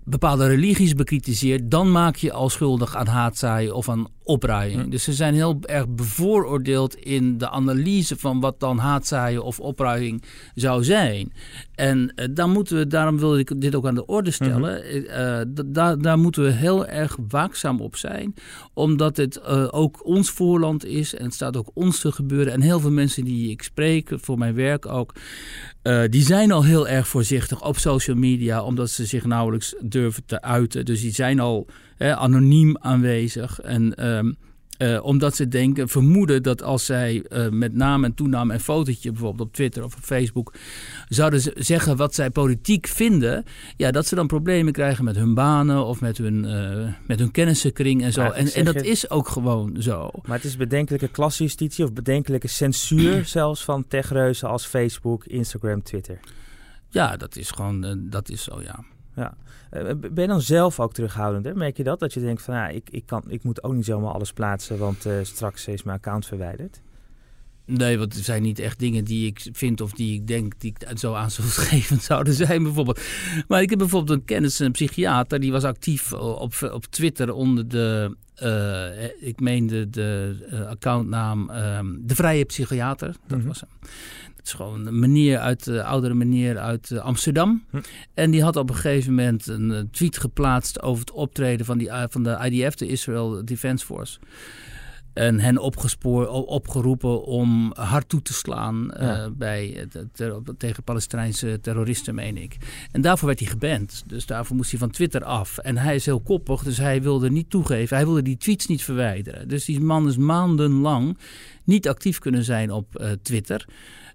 bepaalde 0.04 0.48
religies 0.48 0.94
bekritiseert, 0.94 1.72
dan 1.72 1.92
maak 1.92 2.16
je 2.16 2.32
al 2.32 2.50
schuldig 2.50 2.96
aan 2.96 3.08
haatzaaien 3.08 3.76
of 3.76 3.90
aan 3.90 4.08
opruiing. 4.24 4.92
Dus 4.92 5.04
ze 5.04 5.14
zijn 5.14 5.34
heel 5.34 5.58
erg 5.62 5.88
bevooroordeeld 5.90 6.96
in 6.96 7.38
de 7.38 7.50
analyse 7.50 8.18
van 8.18 8.40
wat 8.40 8.60
dan 8.60 8.78
haatzaaien 8.78 9.44
of 9.44 9.60
opruiing 9.60 10.24
zou 10.56 10.84
zijn. 10.84 11.34
En 11.76 12.14
uh, 12.16 12.26
dan 12.32 12.52
moeten 12.52 12.78
we, 12.78 12.88
daarom 12.88 13.20
wilde 13.20 13.40
ik 13.40 13.62
dit 13.62 13.76
ook 13.76 13.88
aan 13.88 13.96
de 13.96 14.06
orde 14.06 14.32
stellen, 14.32 14.84
mm 14.84 15.06
-hmm. 15.08 15.48
uh, 15.58 15.64
da 15.66 15.96
daar 15.96 16.20
moeten 16.20 16.44
we 16.44 16.52
heel 16.52 16.88
erg 16.88 17.18
waakzaam 17.28 17.82
op 17.82 17.96
zijn, 17.96 18.34
omdat 18.74 19.18
het 19.18 19.40
uh, 19.50 19.68
ook 19.72 20.06
ons 20.06 20.30
voorland 20.30 20.86
is 20.86 21.16
en 21.16 21.26
het 21.26 21.34
staat 21.34 21.58
ook 21.58 21.72
ons 21.74 22.00
te 22.00 22.12
gebeuren. 22.12 22.54
En 22.54 22.62
heel 22.62 22.80
veel 22.80 22.92
mensen 22.92 23.24
die 23.24 23.50
ik 23.50 23.62
spreek, 23.62 24.12
voor 24.16 24.38
mijn 24.38 24.54
werk 24.54 24.86
ook, 24.86 25.14
die 26.10 26.24
zijn 26.24 26.52
al 26.52 26.64
heel 26.64 26.88
erg 26.88 27.08
voorzichtig 27.08 27.66
op 27.66 27.78
social 27.78 28.16
media, 28.16 28.64
omdat 28.64 28.90
ze 28.90 29.06
zich 29.06 29.26
nauwelijks 29.26 29.76
durven 29.82 30.24
te 30.26 30.42
uiten. 30.42 30.86
Dus 30.86 31.02
die 31.02 31.14
zijn 31.14 31.40
al 31.40 31.68
anoniem 31.98 32.78
aanwezig. 32.80 33.60
En, 33.60 34.08
um, 34.08 34.38
Eh, 34.78 35.00
omdat 35.04 35.36
ze 35.36 35.48
denken, 35.48 35.88
vermoeden 35.90 36.44
dat 36.44 36.64
als 36.64 36.86
zij 36.86 37.24
eh, 37.24 37.50
met 37.50 37.74
naam 37.74 38.04
en 38.04 38.14
toenaam 38.14 38.52
en 38.52 38.60
fotootje 38.60 39.12
bijvoorbeeld 39.12 39.48
op 39.48 39.54
Twitter 39.54 39.84
of 39.84 39.96
op 39.96 40.04
Facebook 40.04 40.54
zouden 41.10 41.42
ze 41.42 41.52
zeggen 41.56 41.98
wat 41.98 42.16
zij 42.16 42.30
politiek 42.30 42.88
vinden, 42.88 43.44
ja, 43.78 43.92
dat 43.92 44.06
ze 44.08 44.16
dan 44.16 44.28
problemen 44.28 44.74
krijgen 44.74 45.04
met 45.04 45.16
hun 45.16 45.34
banen 45.34 45.86
of 45.86 46.02
met 46.02 46.18
hun, 46.18 46.46
eh, 46.46 46.94
met 47.08 47.20
hun 47.20 47.32
kennissenkring 47.32 48.04
en 48.04 48.14
zo. 48.14 48.22
Ja, 48.22 48.32
en, 48.32 48.54
en 48.54 48.66
dat 48.66 48.74
het- 48.76 48.86
is 48.86 49.10
ook 49.10 49.28
gewoon 49.30 49.76
zo. 49.82 50.10
Maar 50.26 50.36
het 50.36 50.46
is 50.46 50.58
bedenkelijke 50.58 51.08
klassenjustitie 51.08 51.84
of 51.86 51.94
bedenkelijke 51.94 52.48
censuur 52.48 53.26
zelfs 53.38 53.64
van 53.64 53.88
techreuzen 53.88 54.50
als 54.50 54.66
Facebook, 54.66 55.26
Instagram, 55.26 55.84
Twitter. 55.84 56.20
Ja, 56.90 57.18
dat 57.18 57.36
is 57.36 57.52
gewoon, 57.52 58.00
dat 58.10 58.30
is 58.30 58.44
zo, 58.44 58.62
ja. 58.62 58.84
Eh, 59.18 59.82
ben 59.96 60.22
je 60.22 60.28
dan 60.28 60.42
zelf 60.42 60.80
ook 60.80 60.94
terughoudend? 60.94 61.46
Hè? 61.46 61.56
Merk 61.56 61.78
je 61.78 61.84
dat? 61.84 62.00
Dat 62.00 62.14
je 62.14 62.20
denkt 62.20 62.42
van 62.42 62.56
ja, 62.56 62.68
ik, 62.68 62.90
ik, 62.90 63.06
kan, 63.06 63.24
ik 63.28 63.44
moet 63.44 63.64
ook 63.64 63.74
niet 63.74 63.86
zomaar 63.86 64.12
alles 64.14 64.34
plaatsen, 64.34 64.78
want 64.78 65.06
eh, 65.06 65.14
straks 65.22 65.68
is 65.68 65.84
mijn 65.84 65.98
account 65.98 66.26
verwijderd. 66.26 66.82
Nee, 67.66 67.98
want 67.98 68.14
er 68.16 68.24
zijn 68.24 68.42
niet 68.42 68.60
echt 68.60 68.80
dingen 68.80 69.04
die 69.06 69.26
ik 69.28 69.48
vind 69.54 69.82
of 69.82 69.92
die 69.92 70.14
ik 70.14 70.28
denk 70.28 70.60
die 70.60 70.74
ik 70.78 70.98
zo 70.98 71.14
aanstootgevend 71.14 72.02
zouden 72.12 72.34
zijn, 72.34 72.64
bijvoorbeeld. 72.64 73.02
Maar 73.48 73.62
ik 73.62 73.70
heb 73.70 73.80
bijvoorbeeld 73.80 74.20
een 74.20 74.26
kennis, 74.26 74.60
een 74.60 74.72
psychiater, 74.72 75.40
die 75.40 75.52
was 75.52 75.64
actief 75.64 76.14
op, 76.14 76.54
op 76.72 76.86
Twitter 76.86 77.34
onder 77.34 77.68
de, 77.68 78.16
eh, 78.36 79.28
ik 79.28 79.40
meende 79.40 79.90
de 79.90 80.38
eh, 80.50 80.68
accountnaam 80.68 81.50
ehm, 81.50 81.96
De 82.00 82.16
Vrije 82.16 82.46
Psychiater. 82.46 83.16
Dat 83.28 83.38
Mhm. 83.38 83.48
was 83.48 83.60
hem. 83.60 83.70
Is 84.48 84.54
gewoon 84.54 84.86
een 84.88 85.00
meneer 85.00 85.38
uit, 85.38 85.68
eh, 85.68 85.86
oudere 85.86 86.14
meneer 86.14 86.58
uit 86.58 86.92
eh, 86.92 87.00
Amsterdam. 87.00 87.64
Hm. 87.70 87.78
En 88.14 88.32
die 88.32 88.44
had 88.44 88.56
op 88.56 88.70
een 88.70 88.76
gegeven 88.76 89.16
moment 89.16 89.48
een 89.48 89.72
eh, 89.72 89.82
tweet 89.92 90.18
geplaatst 90.18 90.82
over 90.82 91.00
het 91.00 91.12
optreden 91.12 91.66
van, 91.66 91.78
die, 91.78 91.90
van 92.10 92.24
de 92.24 92.38
IDF, 92.44 92.76
de 92.76 92.88
Israel 92.88 93.46
Defense 93.46 93.86
Force. 93.86 94.20
En 95.14 95.40
hen 95.40 95.58
opgespoor, 95.58 96.28
opgeroepen 96.28 97.24
om 97.24 97.74
hard 97.76 98.10
toe 98.10 98.22
te 98.22 98.34
slaan 98.34 98.94
bij, 99.38 99.88
ter- 100.14 100.42
tegen 100.58 100.84
Palestijnse 100.84 101.60
terroristen, 101.62 102.16
meen 102.16 102.38
ik. 102.38 102.58
En 102.92 103.02
daarvoor 103.02 103.28
werd 103.28 103.40
hij 103.40 103.48
geband. 103.48 104.04
Dus 104.06 104.26
daarvoor 104.26 104.56
moest 104.56 104.70
hij 104.70 104.80
van 104.80 104.90
Twitter 104.90 105.24
af. 105.24 105.58
En 105.58 105.78
hij 105.78 105.96
is 105.96 106.06
heel 106.06 106.22
koppig, 106.22 106.64
dus 106.64 106.78
hij 106.78 107.02
wilde 107.02 107.30
niet 107.30 107.50
toegeven. 107.50 107.96
Hij 107.96 108.06
wilde 108.06 108.22
die 108.22 108.38
tweets 108.38 108.68
niet 108.68 108.84
verwijderen. 108.84 109.48
Dus 109.48 109.66
die 109.66 109.80
man 109.80 110.08
is 110.08 110.18
maandenlang 110.18 111.18
niet 111.64 111.88
actief 111.88 112.20
kunnen 112.20 112.44
zijn 112.44 112.72
op 112.72 113.18
Twitter. 113.22 113.66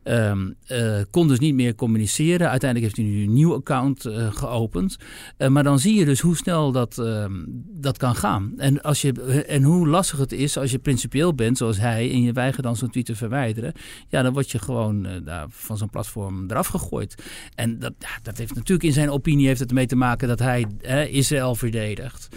Eh, 0.03 1.01
kon 1.11 1.29
dus 1.29 1.39
niet 1.39 1.55
meer 1.55 1.75
communiceren. 1.75 2.51
Uiteindelijk 2.51 2.95
heeft 2.95 3.09
hij 3.09 3.17
nu 3.17 3.25
een 3.25 3.33
nieuw 3.33 3.55
account 3.55 4.05
eh, 4.05 4.33
geopend. 4.33 4.97
Eh, 5.37 5.49
maar 5.49 5.63
dan 5.63 5.79
zie 5.79 5.95
je 5.95 6.05
dus 6.05 6.21
hoe 6.21 6.37
snel 6.37 6.73
dat, 6.73 6.99
ehm, 6.99 7.33
dat 7.69 7.99
kan 7.99 8.15
gaan. 8.15 8.53
En, 8.57 8.83
als 8.83 9.03
je, 9.03 9.13
en 9.43 9.63
hoe 9.63 9.89
lastig 9.89 10.19
het 10.19 10.33
is 10.33 10.57
als 10.57 10.71
je 10.71 10.79
principieel 10.79 11.35
bent, 11.35 11.59
zoals 11.59 11.79
hij, 11.79 12.11
en 12.11 12.23
je 12.23 12.33
weigert 12.33 12.63
dan 12.63 12.77
zo'n 12.77 12.91
tweet 12.91 13.07
te 13.07 13.17
verwijderen. 13.17 13.73
Ja, 14.09 14.23
dan 14.23 14.33
word 14.33 14.51
je 14.51 14.59
gewoon 14.59 15.23
daar 15.25 15.47
van 15.49 15.77
zo'n 15.79 15.91
platform 15.91 16.51
eraf 16.51 16.67
gegooid. 16.67 17.23
En 17.55 17.79
dat, 17.79 17.93
dat 18.23 18.39
heeft 18.39 18.55
natuurlijk 18.55 18.89
in 18.89 18.93
zijn 18.93 19.11
opinie 19.11 19.47
heeft 19.47 19.61
het 19.61 19.69
ermee 19.69 19.87
te 19.87 19.97
maken 19.97 20.29
dat 20.29 20.39
hij 20.39 20.67
Israël 21.11 21.55
verdedigt 21.55 22.29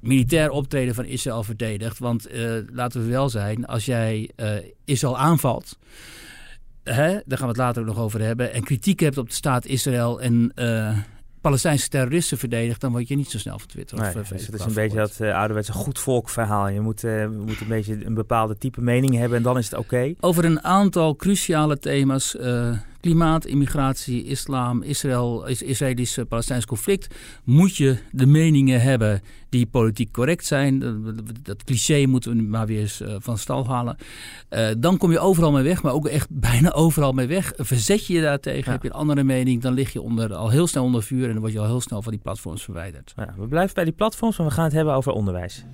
militair 0.00 0.50
optreden 0.50 0.94
van 0.94 1.04
Israël 1.04 1.42
verdedigt. 1.42 1.98
Want 1.98 2.28
laten 2.72 3.00
we 3.04 3.08
wel 3.08 3.28
zijn, 3.28 3.66
als 3.66 3.84
jij 3.84 4.30
eh, 4.36 4.50
Israël 4.84 5.18
aanvalt, 5.18 5.78
hè, 6.94 7.20
daar 7.24 7.38
gaan 7.38 7.46
we 7.46 7.52
het 7.52 7.56
later 7.56 7.82
ook 7.82 7.88
nog 7.88 7.98
over 7.98 8.20
hebben, 8.20 8.52
en 8.52 8.62
kritiek 8.62 9.00
hebt 9.00 9.18
op 9.18 9.28
de 9.28 9.34
staat 9.34 9.66
Israël 9.66 10.20
en 10.20 10.52
eh, 10.54 10.96
Palestijnse 11.40 11.88
terroristen 11.88 12.38
verdedigt, 12.38 12.80
dan 12.80 12.90
word 12.90 13.08
je 13.08 13.16
niet 13.16 13.30
zo 13.30 13.38
snel 13.38 13.58
van 13.58 13.68
Twitter 13.68 13.98
Nee, 13.98 14.08
of 14.08 14.14
eh, 14.14 14.28
dus 14.28 14.46
het 14.46 14.54
is 14.54 14.64
een 14.64 14.72
beetje 14.72 14.98
dat 14.98 15.20
eh, 15.20 15.34
ouderwetse 15.34 15.72
goed 15.72 15.98
volk 15.98 16.28
verhaal. 16.28 16.68
Je 16.68 16.80
moet, 16.80 17.02
moet 17.30 17.60
een 17.60 17.68
beetje 17.68 18.04
een 18.04 18.14
bepaalde 18.14 18.58
type 18.58 18.80
mening 18.80 19.14
hebben 19.14 19.38
en 19.38 19.44
dan 19.44 19.58
is 19.58 19.70
het 19.70 19.78
oké. 19.78 20.14
Over 20.20 20.44
een 20.44 20.62
aantal 20.64 21.16
cruciale 21.16 21.78
thema's. 21.78 22.36
Klimaat, 23.00 23.44
immigratie, 23.46 24.24
islam, 24.24 24.82
Israël, 24.82 25.46
is, 25.46 25.62
Israëlisch-Palestijns 25.62 26.66
conflict. 26.66 27.14
Moet 27.44 27.76
je 27.76 27.96
de 28.12 28.26
meningen 28.26 28.80
hebben 28.80 29.20
die 29.48 29.66
politiek 29.66 30.12
correct 30.12 30.46
zijn. 30.46 30.78
Dat, 30.78 30.94
dat 31.42 31.64
cliché 31.64 32.06
moeten 32.06 32.36
we 32.36 32.42
maar 32.42 32.66
weer 32.66 32.80
eens 32.80 33.00
eh, 33.00 33.14
van 33.18 33.38
stal 33.38 33.66
halen. 33.66 33.96
Eh, 34.48 34.68
dan 34.78 34.96
kom 34.96 35.10
je 35.10 35.18
overal 35.18 35.52
mee 35.52 35.62
weg, 35.62 35.82
maar 35.82 35.92
ook 35.92 36.06
echt 36.06 36.28
bijna 36.50 36.72
overal 36.72 37.12
mee 37.12 37.26
weg. 37.26 37.52
Verzet 37.56 38.06
je 38.06 38.12
je 38.14 38.20
daartegen, 38.20 38.64
Ja. 38.64 38.70
heb 38.70 38.82
je 38.82 38.88
een 38.88 38.94
andere 38.94 39.24
mening, 39.24 39.62
dan 39.62 39.72
lig 39.72 39.92
je 39.92 40.00
onder, 40.02 40.34
al 40.34 40.48
heel 40.50 40.66
snel 40.66 40.84
onder 40.84 41.02
vuur 41.02 41.24
en 41.26 41.32
dan 41.32 41.40
word 41.40 41.52
je 41.52 41.58
al 41.58 41.66
heel 41.66 41.80
snel 41.80 42.02
van 42.02 42.12
die 42.12 42.20
platforms 42.20 42.62
verwijderd. 42.62 43.12
Nou, 43.16 43.28
we 43.36 43.46
blijven 43.46 43.74
bij 43.74 43.84
die 43.84 43.92
platforms, 43.92 44.38
maar 44.38 44.46
we 44.46 44.52
gaan 44.52 44.64
het 44.64 44.72
hebben 44.72 44.94
over 44.94 45.12
onderwijs. 45.12 45.64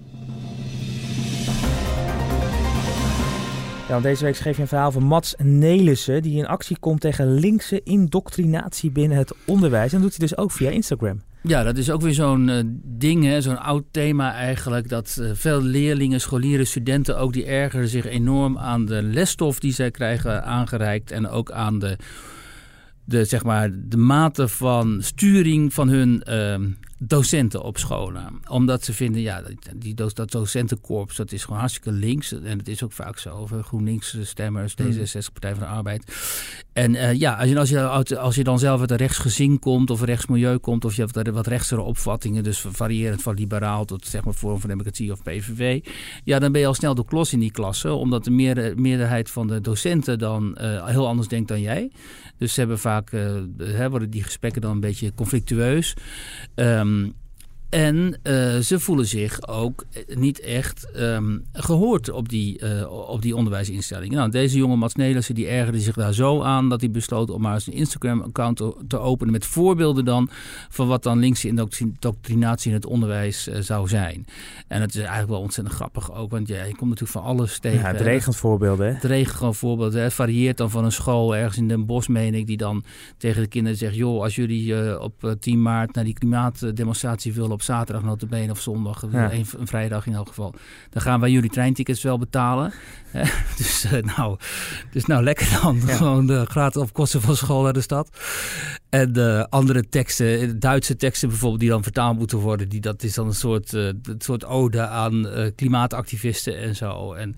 Ja, 3.88 4.00
deze 4.00 4.24
week 4.24 4.36
schreef 4.36 4.56
je 4.56 4.62
een 4.62 4.68
verhaal 4.68 4.92
van 4.92 5.02
Mats 5.02 5.34
Nelissen... 5.38 6.22
die 6.22 6.38
in 6.38 6.46
actie 6.46 6.78
komt 6.78 7.00
tegen 7.00 7.34
linkse 7.34 7.82
indoctrinatie 7.82 8.90
binnen 8.90 9.18
het 9.18 9.34
onderwijs. 9.46 9.92
En 9.92 10.00
dat 10.00 10.10
doet 10.10 10.18
hij 10.18 10.28
dus 10.28 10.36
ook 10.36 10.52
via 10.52 10.70
Instagram. 10.70 11.22
Ja, 11.42 11.62
dat 11.62 11.76
is 11.76 11.90
ook 11.90 12.00
weer 12.00 12.14
zo'n 12.14 12.48
eh, 12.48 12.62
ding, 12.84 13.24
hè, 13.24 13.40
zo'n 13.40 13.58
oud 13.58 13.84
thema 13.90 14.32
eigenlijk. 14.32 14.88
Dat 14.88 15.16
eh, 15.20 15.30
veel 15.32 15.62
leerlingen, 15.62 16.20
scholieren, 16.20 16.66
studenten 16.66 17.18
ook, 17.18 17.32
die 17.32 17.44
ergeren 17.44 17.88
zich 17.88 18.06
enorm 18.06 18.58
aan 18.58 18.86
de 18.86 19.02
lesstof 19.02 19.58
die 19.58 19.72
zij 19.72 19.90
krijgen 19.90 20.44
aangereikt. 20.44 21.10
En 21.10 21.28
ook 21.28 21.50
aan 21.50 21.78
de, 21.78 21.96
de, 23.04 23.24
zeg 23.24 23.44
maar, 23.44 23.70
de 23.74 23.96
mate 23.96 24.48
van 24.48 24.98
sturing 25.02 25.74
van 25.74 25.88
hun 25.88 26.22
ehm, 26.22 26.70
docenten 26.98 27.62
op 27.62 27.78
scholen. 27.78 28.40
Omdat 28.48 28.84
ze 28.84 28.92
vinden, 28.92 29.20
ja, 29.20 29.42
die, 29.76 29.94
dat 29.94 30.30
docentenkorps, 30.30 31.16
dat 31.16 31.32
is 31.32 31.44
gewoon 31.44 31.58
hartstikke 31.58 31.92
links. 31.92 32.32
En 32.32 32.58
het 32.58 32.68
is 32.68 32.82
ook 32.82 32.92
vaak 32.92 33.18
zo, 33.18 33.30
over 33.30 33.62
GroenLinks 33.62 34.16
stemmers, 34.22 34.74
Hmm. 34.74 34.92
D66, 34.92 35.32
Partij 35.32 35.50
van 35.54 35.58
de 35.58 35.66
Arbeid. 35.66 36.14
En 36.72 36.94
eh, 36.94 37.12
ja, 37.12 37.34
als 37.34 37.48
je, 37.68 37.86
als, 37.86 38.08
je, 38.08 38.18
als 38.18 38.34
je 38.34 38.44
dan 38.44 38.58
zelf 38.58 38.80
uit 38.80 38.90
een 38.90 38.96
rechtsgezin 38.96 39.58
komt 39.58 39.90
of 39.90 40.00
een 40.00 40.06
rechtsmilieu 40.06 40.58
komt... 40.58 40.84
of 40.84 40.96
je 40.96 41.06
hebt 41.06 41.30
wat 41.30 41.46
rechtssere 41.46 41.80
opvattingen, 41.80 42.42
dus 42.42 42.64
variërend 42.68 43.22
van 43.22 43.34
liberaal 43.34 43.84
tot 43.84 44.06
zeg 44.06 44.24
maar 44.24 44.34
Forum 44.34 44.60
voor 44.60 44.68
Democratie 44.68 45.12
of 45.12 45.22
PVV... 45.22 45.84
ja, 46.24 46.38
dan 46.38 46.52
ben 46.52 46.60
je 46.60 46.66
al 46.66 46.74
snel 46.74 46.94
de 46.94 47.04
klos 47.04 47.32
in 47.32 47.38
die 47.38 47.50
klasse, 47.50 47.92
omdat 47.92 48.24
de 48.24 48.30
meerder- 48.30 48.80
meerderheid 48.80 49.30
van 49.30 49.46
de 49.46 49.60
docenten 49.60 50.18
dan 50.18 50.56
eh, 50.56 50.86
heel 50.86 51.06
anders 51.06 51.28
denkt 51.28 51.48
dan 51.48 51.60
jij. 51.60 51.90
Dus 52.38 52.54
ze 52.54 52.60
hebben 52.60 52.78
vaak, 52.78 53.12
eh, 53.12 53.34
hè, 53.58 53.90
worden 53.90 54.10
die 54.10 54.22
gesprekken 54.22 54.60
dan 54.60 54.70
een 54.70 54.80
beetje 54.80 55.14
conflictueus. 55.14 55.94
Ehm, 56.54 57.08
en 57.74 58.18
eh, 58.22 58.56
ze 58.58 58.80
voelen 58.80 59.06
zich 59.06 59.48
ook 59.48 59.84
eh, 59.92 60.16
niet 60.16 60.40
echt 60.40 60.90
ehm, 60.90 61.38
gehoord 61.52 62.10
op 62.10 62.28
die, 62.28 62.58
eh, 62.58 63.08
op 63.08 63.22
die 63.22 63.36
onderwijsinstellingen. 63.36 64.16
Nou, 64.16 64.30
deze 64.30 64.56
jonge 64.56 64.76
Mats 64.76 64.94
Nelissen 64.94 65.34
die 65.34 65.46
ergerde 65.46 65.80
zich 65.80 65.94
daar 65.94 66.12
zo 66.12 66.42
aan 66.42 66.68
dat 66.68 66.80
hij 66.80 66.90
besloot 66.90 67.30
om 67.30 67.40
maar 67.40 67.54
eens 67.54 67.66
een 67.66 67.72
Instagram-account 67.72 68.56
te, 68.56 68.74
te 68.88 68.98
openen 68.98 69.32
met 69.32 69.46
voorbeelden 69.46 70.04
dan 70.04 70.28
van 70.68 70.88
wat 70.88 71.02
dan 71.02 71.18
linkse 71.18 71.48
indoctrinatie 71.48 72.68
in 72.68 72.76
het 72.76 72.86
onderwijs 72.86 73.42
zou 73.44 73.88
zijn. 73.88 74.24
En 74.68 74.80
het 74.80 74.90
is 74.90 75.00
eigenlijk 75.00 75.30
wel 75.30 75.40
ontzettend 75.40 75.76
grappig 75.76 76.14
ook, 76.14 76.30
want 76.30 76.48
ja, 76.48 76.64
je 76.64 76.76
komt 76.76 76.90
natuurlijk 76.90 77.10
van 77.10 77.22
alles 77.22 77.58
tegen. 77.58 77.78
Ja, 77.78 77.86
het 77.86 78.00
regent 78.00 78.36
voorbeelden. 78.36 78.86
Hè? 78.86 78.92
Het 78.92 79.04
regent 79.04 79.36
gewoon 79.36 79.54
voorbeelden. 79.54 79.98
hè. 79.98 80.04
Het 80.04 80.14
varieert 80.14 80.56
dan 80.56 80.70
van 80.70 80.84
een 80.84 80.92
school 80.92 81.36
ergens 81.36 81.56
in 81.56 81.68
Den 81.68 81.86
Bosch, 81.86 82.08
meen 82.08 82.34
ik, 82.34 82.46
die 82.46 82.56
dan 82.56 82.84
tegen 83.16 83.42
de 83.42 83.48
kinderen 83.48 83.78
zegt: 83.78 83.94
joh, 83.94 84.22
als 84.22 84.34
jullie 84.34 85.00
op 85.00 85.24
eh, 85.24 85.30
10 85.30 85.62
maart 85.62 85.94
naar 85.94 86.04
die 86.04 86.14
klimaatdemonstratie 86.14 87.32
willen 87.32 87.50
op 87.50 87.62
zaterdag, 87.64 88.04
notabene 88.04 88.50
of 88.52 88.60
zondag, 88.60 89.04
Ja. 89.10 89.32
een, 89.32 89.46
een 89.58 89.66
vrijdag 89.66 90.06
in 90.06 90.14
elk 90.14 90.28
geval, 90.28 90.54
dan 90.90 91.02
gaan 91.02 91.20
wij 91.20 91.30
jullie 91.30 91.50
treintickets 91.50 92.02
wel 92.02 92.18
betalen. 92.18 92.72
Hè. 93.10 93.22
dus, 93.56 93.84
eh, 93.84 94.02
nou, 94.16 94.36
dus 94.90 95.04
nou 95.04 95.22
lekker 95.22 95.58
dan. 95.62 95.80
Ja. 95.86 95.96
Gewoon 95.96 96.26
de 96.26 96.44
gratis 96.46 96.82
op 96.82 96.92
kosten 96.92 97.20
van 97.20 97.36
school 97.36 97.62
naar 97.62 97.72
de 97.72 97.80
stad. 97.80 98.08
En 98.94 99.12
de 99.12 99.46
andere 99.50 99.88
teksten, 99.88 100.40
eh, 100.40 100.48
Duitse 100.56 100.96
teksten 100.96 101.28
bijvoorbeeld, 101.28 101.60
die 101.60 101.70
dan 101.70 101.82
vertaald 101.82 102.18
moeten 102.18 102.38
worden, 102.38 102.68
die, 102.68 102.80
dat 102.80 103.02
is 103.02 103.14
dan 103.14 103.26
een 103.26 103.34
soort, 103.34 103.74
eh, 103.74 103.84
een 103.86 104.14
soort 104.18 104.44
ode 104.44 104.80
aan 104.80 105.28
eh, 105.28 105.50
klimaatactivisten 105.54 106.58
en 106.58 106.76
zo. 106.76 107.12
En 107.12 107.36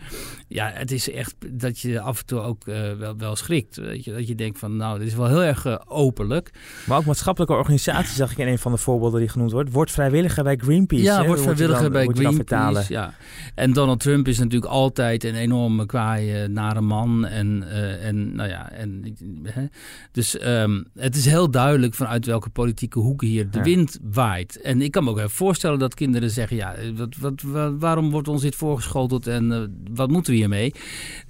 ja, 0.48 0.70
het 0.75 0.90
is 0.90 1.10
echt 1.10 1.34
dat 1.52 1.78
je 1.78 2.00
af 2.00 2.18
en 2.20 2.26
toe 2.26 2.40
ook 2.40 2.66
eh, 2.66 2.92
wel, 2.92 3.16
wel 3.16 3.36
schrikt. 3.36 3.76
Weet 3.76 4.04
je? 4.04 4.12
Dat 4.12 4.28
je 4.28 4.34
denkt 4.34 4.58
van, 4.58 4.76
nou, 4.76 4.98
dit 4.98 5.08
is 5.08 5.14
wel 5.14 5.26
heel 5.26 5.42
erg 5.42 5.64
eh, 5.64 5.76
openlijk. 5.86 6.50
Maar 6.86 6.98
ook 6.98 7.04
maatschappelijke 7.04 7.54
organisaties 7.54 8.16
zag 8.16 8.30
ik 8.30 8.38
in 8.38 8.46
een 8.48 8.58
van 8.58 8.72
de 8.72 8.78
voorbeelden 8.78 9.20
die 9.20 9.28
genoemd 9.28 9.52
wordt. 9.52 9.72
Wordt 9.72 9.90
vrijwilliger 9.90 10.44
bij 10.44 10.56
Greenpeace. 10.56 11.02
ja, 11.02 11.20
hè? 11.20 11.26
wordt 11.26 11.42
vrijwilliger 11.42 11.82
dan- 11.82 11.92
bij 11.92 12.06
Greenpeace. 12.14 12.92
Ja. 12.92 13.14
En 13.54 13.72
Donald 13.72 14.00
Trump 14.00 14.28
is 14.28 14.38
natuurlijk 14.38 14.72
altijd 14.72 15.25
een 15.25 15.34
enorme 15.34 15.86
kwaaie, 15.86 16.48
nare 16.48 16.80
man. 16.80 17.26
En, 17.26 17.64
eh, 17.70 18.06
en 18.06 18.34
nou 18.34 18.48
ja, 18.48 18.70
en, 18.72 19.16
hè. 19.42 19.64
dus 20.12 20.38
ehm, 20.38 20.82
het 20.94 21.16
is 21.16 21.25
heel 21.25 21.46
heel 21.47 21.62
duidelijk 21.62 21.95
vanuit 21.95 22.26
welke 22.26 22.50
politieke 22.50 22.99
hoek 22.99 23.23
hier 23.23 23.50
de 23.50 23.59
Ja. 23.59 23.65
wind 23.65 23.99
waait. 24.03 24.61
En 24.61 24.83
ik 24.83 24.91
kan 24.91 25.05
me 25.05 25.11
ook 25.11 25.17
even 25.19 25.31
voorstellen 25.31 25.79
dat 25.79 25.95
kinderen 25.95 26.31
zeggen: 26.31 26.57
ja, 26.57 26.75
wat, 26.97 27.17
wat, 27.21 27.43
wa- 27.43 27.76
waarom 27.76 28.11
wordt 28.11 28.29
ons 28.29 28.43
dit 28.43 28.55
voorgeschoteld 28.55 29.26
en 29.26 29.53
eh, 29.53 29.61
wat 29.95 30.11
moeten 30.11 30.33
we 30.33 30.38
hiermee? 30.38 30.73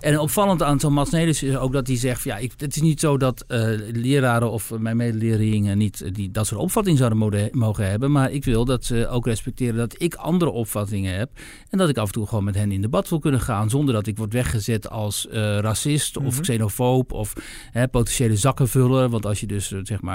En 0.00 0.18
opvallend 0.18 0.62
aan 0.62 0.80
zo'n 0.80 0.92
Mats 0.92 1.10
Nelis 1.10 1.42
is 1.42 1.56
ook 1.56 1.72
dat 1.72 1.86
hij 1.86 1.96
zegt: 1.96 2.24
ja, 2.24 2.36
ik, 2.36 2.52
het 2.56 2.76
is 2.76 2.82
niet 2.82 3.00
zo 3.00 3.16
dat 3.16 3.44
eh, 3.48 3.68
leraren 3.92 4.50
of 4.50 4.72
mijn 4.78 4.96
medeleerlingen 4.96 5.78
niet 5.78 6.00
eh, 6.00 6.12
die, 6.12 6.30
dat 6.30 6.46
soort 6.46 6.60
opvatting 6.60 6.96
zouden 6.98 7.18
mode- 7.18 7.48
mogen 7.52 7.90
hebben. 7.90 8.12
Maar 8.12 8.32
ik 8.32 8.44
wil 8.44 8.64
dat 8.64 8.84
ze 8.84 9.08
ook 9.08 9.26
respecteren 9.26 9.76
dat 9.76 9.94
ik 9.98 10.14
andere 10.14 10.50
opvattingen 10.50 11.14
heb. 11.16 11.30
En 11.70 11.78
dat 11.78 11.88
ik 11.88 11.98
af 11.98 12.06
en 12.06 12.12
toe 12.12 12.26
gewoon 12.26 12.44
met 12.44 12.54
hen 12.54 12.72
in 12.72 12.80
debat 12.80 13.08
wil 13.08 13.18
kunnen 13.18 13.40
gaan. 13.40 13.70
Zonder 13.70 13.94
dat 13.94 14.06
ik 14.06 14.16
word 14.16 14.32
weggezet 14.32 14.90
als 14.90 15.26
racist 15.60 16.16
of 16.16 16.32
Mhm. 16.32 16.40
xenofoob 16.42 17.12
of 17.12 17.32
hè, 17.70 17.88
potentiële 17.88 18.36
zakkenvuller. 18.36 19.08
Want 19.08 19.26
als 19.26 19.40
je 19.40 19.46
dus 19.46 19.68
zeg 19.82 20.00
maar 20.00 20.05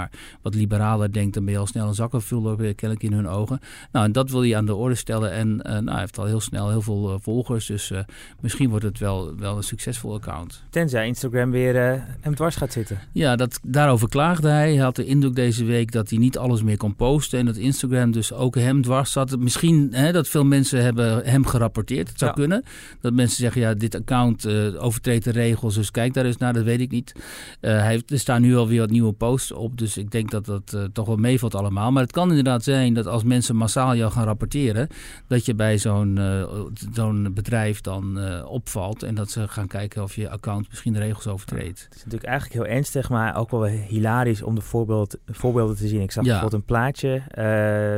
wat 0.42 0.56
liberaler 0.56 1.14
denkt, 1.14 1.34
dan 1.34 1.44
ben 1.44 1.54
je 1.54 1.60
al 1.60 1.66
snel 1.68 1.88
een 1.88 1.94
zakkenvuller, 1.94 2.52
eh, 2.66 2.76
kennelijk 2.76 3.04
in 3.04 3.14
hun 3.14 3.28
ogen. 3.28 3.60
Nou, 3.92 4.06
en 4.06 4.12
dat 4.12 4.30
wil 4.30 4.42
hij 4.42 4.56
aan 4.58 4.66
de 4.66 4.76
orde 4.76 4.96
stellen. 4.96 5.32
En 5.32 5.62
eh, 5.62 5.72
nou, 5.74 5.90
hij 5.90 6.00
heeft 6.00 6.18
al 6.18 6.26
heel 6.26 6.40
snel 6.40 6.70
heel 6.70 6.82
veel 6.82 7.10
eh, 7.14 7.16
volgers. 7.22 7.66
Dus 7.66 7.92
misschien 8.40 8.70
wordt 8.70 8.86
het 8.86 9.00
wel, 9.00 9.36
wel 9.38 9.58
een 9.58 9.64
succesvol 9.64 10.14
account. 10.14 10.64
Tenzij 10.70 11.08
Instagram 11.08 11.52
weer 11.52 12.04
hem 12.22 12.36
dwars 12.36 12.56
gaat 12.56 12.72
zitten. 12.74 13.00
Ja, 13.12 13.36
dat, 13.36 13.60
daarover 13.64 14.10
klaagde 14.10 14.48
hij. 14.48 14.74
Hij 14.74 14.84
had 14.84 14.96
de 14.96 15.06
indruk 15.06 15.36
deze 15.36 15.66
week 15.66 15.92
dat 15.92 16.10
hij 16.10 16.20
niet 16.20 16.38
alles 16.38 16.64
meer 16.64 16.78
kon 16.78 16.96
posten. 16.96 17.40
En 17.40 17.46
dat 17.46 17.56
Instagram 17.56 18.12
dus 18.12 18.34
ook 18.34 18.56
hem 18.56 18.82
dwars 18.82 19.12
zat. 19.12 19.40
Misschien 19.40 19.88
hè, 19.92 20.12
dat 20.12 20.28
veel 20.28 20.46
mensen 20.46 20.84
hebben 20.84 21.26
hem 21.26 21.46
gerapporteerd. 21.46 22.10
Het 22.10 22.18
zou 22.20 22.32
Ja. 22.32 22.38
kunnen. 22.38 22.64
Dat 23.02 23.14
mensen 23.14 23.38
zeggen, 23.38 23.62
ja, 23.62 23.74
dit 23.74 23.96
account 23.96 24.48
overtreedt 24.78 25.24
de 25.24 25.32
regels. 25.32 25.76
Dus 25.76 25.92
kijk 25.92 26.14
daar 26.14 26.26
eens 26.26 26.38
naar, 26.38 26.54
dat 26.54 26.64
weet 26.64 26.80
ik 26.80 26.92
niet. 26.92 27.14
Hij 27.60 28.02
er 28.08 28.20
staan 28.20 28.42
nu 28.42 28.56
alweer 28.56 28.80
wat 28.80 28.90
nieuwe 28.90 29.12
posts 29.14 29.52
op. 29.52 29.78
Dus 29.82 29.98
ik 29.98 30.12
denk 30.12 30.32
dat 30.32 30.46
dat 30.46 30.74
eh, 30.74 30.84
toch 30.94 31.08
wel 31.08 31.16
meevalt 31.16 31.56
allemaal. 31.56 31.92
Maar 31.92 32.04
het 32.04 32.12
kan 32.12 32.30
inderdaad 32.30 32.64
zijn 32.64 32.94
dat 32.94 33.08
als 33.08 33.24
mensen 33.24 33.56
massaal 33.56 33.96
jou 33.96 34.12
gaan 34.12 34.24
rapporteren... 34.24 34.88
dat 35.28 35.46
je 35.46 35.56
bij 35.56 35.78
zo'n 35.78 36.18
eh, 36.18 36.50
zo'n 36.94 37.32
bedrijf 37.34 37.82
dan 37.82 38.20
eh, 38.20 38.46
opvalt. 38.46 39.04
En 39.04 39.16
dat 39.16 39.32
ze 39.32 39.48
gaan 39.48 39.68
kijken 39.68 40.04
of 40.04 40.16
je 40.16 40.30
account 40.30 40.70
misschien 40.70 40.94
de 40.94 41.00
regels 41.00 41.28
overtreedt. 41.28 41.84
Het 41.84 41.96
is 41.96 42.04
natuurlijk 42.04 42.30
eigenlijk 42.30 42.64
heel 42.64 42.76
ernstig, 42.76 43.10
maar 43.10 43.36
ook 43.36 43.52
wel 43.52 43.64
hilarisch 43.64 44.42
om 44.42 44.56
de 44.56 44.62
voorbeeld, 44.62 45.18
voorbeelden 45.28 45.76
te 45.76 45.88
zien. 45.88 46.02
Ik 46.02 46.12
zag 46.12 46.24
Ja. 46.24 46.32
bijvoorbeeld 46.32 46.62
een 46.62 46.68
plaatje, 46.68 47.22